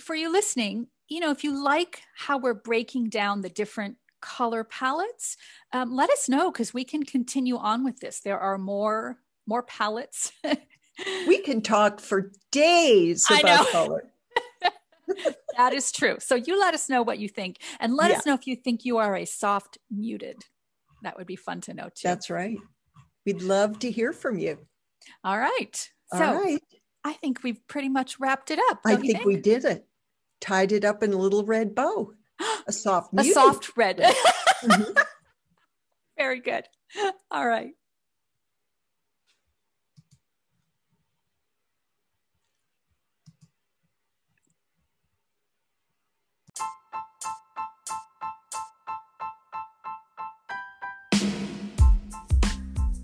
for 0.00 0.14
you 0.14 0.30
listening, 0.30 0.88
you 1.08 1.20
know, 1.20 1.30
if 1.30 1.44
you 1.44 1.62
like 1.62 2.02
how 2.14 2.36
we're 2.36 2.54
breaking 2.54 3.08
down 3.08 3.40
the 3.40 3.48
different 3.48 3.96
color 4.20 4.64
palettes, 4.64 5.36
um, 5.72 5.94
let 5.94 6.10
us 6.10 6.28
know 6.28 6.50
because 6.50 6.74
we 6.74 6.84
can 6.84 7.04
continue 7.04 7.56
on 7.56 7.84
with 7.84 8.00
this. 8.00 8.20
There 8.20 8.38
are 8.38 8.58
more 8.58 9.18
more 9.46 9.62
palettes. 9.62 10.32
we 11.26 11.38
can 11.38 11.62
talk 11.62 12.00
for 12.00 12.32
days 12.50 13.26
about 13.30 13.68
color. 13.68 14.10
that 15.56 15.72
is 15.72 15.92
true. 15.92 16.16
So 16.18 16.34
you 16.34 16.58
let 16.58 16.74
us 16.74 16.88
know 16.88 17.02
what 17.02 17.18
you 17.18 17.28
think, 17.28 17.58
and 17.78 17.94
let 17.94 18.10
yeah. 18.10 18.18
us 18.18 18.26
know 18.26 18.34
if 18.34 18.46
you 18.46 18.56
think 18.56 18.84
you 18.84 18.98
are 18.98 19.16
a 19.16 19.24
soft 19.24 19.78
muted. 19.90 20.42
That 21.02 21.16
would 21.16 21.26
be 21.26 21.36
fun 21.36 21.60
to 21.62 21.74
know 21.74 21.88
too. 21.94 22.08
That's 22.08 22.30
right. 22.30 22.58
We'd 23.24 23.42
love 23.42 23.78
to 23.80 23.90
hear 23.90 24.12
from 24.12 24.38
you. 24.38 24.58
All 25.24 25.38
right. 25.38 25.90
So 26.14 26.24
All 26.24 26.34
right. 26.42 26.62
I 27.04 27.12
think 27.14 27.42
we've 27.42 27.66
pretty 27.66 27.88
much 27.88 28.20
wrapped 28.20 28.50
it 28.50 28.58
up. 28.70 28.80
I 28.84 28.96
think, 28.96 29.12
think, 29.12 29.24
we 29.24 29.36
did 29.36 29.64
it. 29.64 29.86
Tied 30.40 30.72
it 30.72 30.84
up 30.84 31.02
in 31.02 31.12
a 31.12 31.16
little 31.16 31.44
red 31.44 31.74
bow. 31.74 32.12
A 32.66 32.72
soft, 32.72 33.10
a 33.16 33.24
soft 33.24 33.76
red. 33.76 33.98
mm-hmm. 33.98 34.92
Very 36.16 36.40
good. 36.40 36.64
All 37.30 37.46
right. 37.46 37.72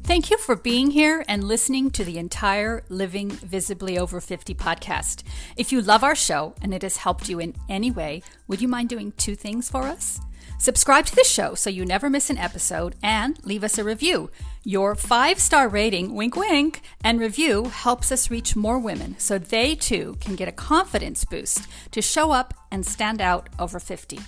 Thank 0.08 0.30
you 0.30 0.38
for 0.38 0.56
being 0.56 0.90
here 0.92 1.22
and 1.28 1.44
listening 1.44 1.90
to 1.90 2.02
the 2.02 2.16
entire 2.16 2.82
Living 2.88 3.28
Visibly 3.28 3.98
Over 3.98 4.22
50 4.22 4.54
podcast. 4.54 5.22
If 5.54 5.70
you 5.70 5.82
love 5.82 6.02
our 6.02 6.14
show 6.14 6.54
and 6.62 6.72
it 6.72 6.80
has 6.80 6.96
helped 6.96 7.28
you 7.28 7.38
in 7.40 7.54
any 7.68 7.90
way, 7.90 8.22
would 8.46 8.62
you 8.62 8.68
mind 8.68 8.88
doing 8.88 9.12
two 9.18 9.34
things 9.34 9.68
for 9.68 9.82
us? 9.82 10.18
Subscribe 10.58 11.04
to 11.04 11.14
the 11.14 11.24
show 11.24 11.54
so 11.54 11.68
you 11.68 11.84
never 11.84 12.08
miss 12.08 12.30
an 12.30 12.38
episode 12.38 12.94
and 13.02 13.38
leave 13.44 13.62
us 13.62 13.76
a 13.76 13.84
review. 13.84 14.30
Your 14.64 14.94
five 14.94 15.38
star 15.38 15.68
rating, 15.68 16.14
wink 16.14 16.36
wink, 16.36 16.80
and 17.04 17.20
review 17.20 17.64
helps 17.64 18.10
us 18.10 18.30
reach 18.30 18.56
more 18.56 18.78
women 18.78 19.14
so 19.18 19.38
they 19.38 19.74
too 19.74 20.16
can 20.20 20.36
get 20.36 20.48
a 20.48 20.52
confidence 20.52 21.26
boost 21.26 21.68
to 21.90 22.00
show 22.00 22.30
up 22.30 22.54
and 22.70 22.86
stand 22.86 23.20
out 23.20 23.50
over 23.58 23.78
50. 23.78 24.20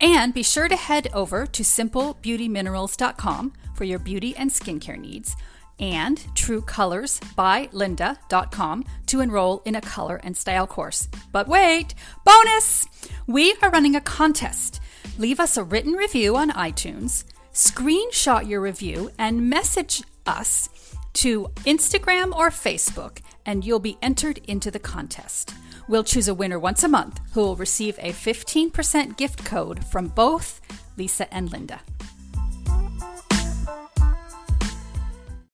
And 0.00 0.34
be 0.34 0.42
sure 0.42 0.68
to 0.68 0.76
head 0.76 1.08
over 1.12 1.46
to 1.46 1.62
simplebeautyminerals.com 1.62 3.52
for 3.74 3.84
your 3.84 3.98
beauty 3.98 4.34
and 4.36 4.50
skincare 4.50 4.98
needs 4.98 5.36
and 5.78 6.18
truecolorsbylinda.com 6.34 8.84
to 9.06 9.20
enroll 9.20 9.62
in 9.64 9.74
a 9.74 9.80
color 9.80 10.20
and 10.22 10.36
style 10.36 10.66
course. 10.66 11.08
But 11.32 11.48
wait, 11.48 11.94
bonus! 12.24 12.86
We 13.26 13.54
are 13.62 13.70
running 13.70 13.96
a 13.96 14.00
contest. 14.00 14.80
Leave 15.18 15.40
us 15.40 15.56
a 15.56 15.64
written 15.64 15.94
review 15.94 16.36
on 16.36 16.50
iTunes, 16.50 17.24
Screenshot 17.52 18.48
your 18.48 18.60
review 18.60 19.10
and 19.18 19.50
message 19.50 20.04
us 20.24 20.68
to 21.14 21.48
Instagram 21.64 22.32
or 22.32 22.50
Facebook, 22.50 23.18
and 23.44 23.64
you'll 23.64 23.80
be 23.80 23.98
entered 24.00 24.38
into 24.46 24.70
the 24.70 24.78
contest. 24.78 25.52
We'll 25.90 26.04
choose 26.04 26.28
a 26.28 26.34
winner 26.34 26.60
once 26.60 26.84
a 26.84 26.88
month 26.88 27.18
who 27.32 27.40
will 27.40 27.56
receive 27.56 27.98
a 27.98 28.12
15% 28.12 29.16
gift 29.16 29.44
code 29.44 29.84
from 29.86 30.06
both 30.06 30.60
Lisa 30.96 31.26
and 31.34 31.50
Linda. 31.50 31.80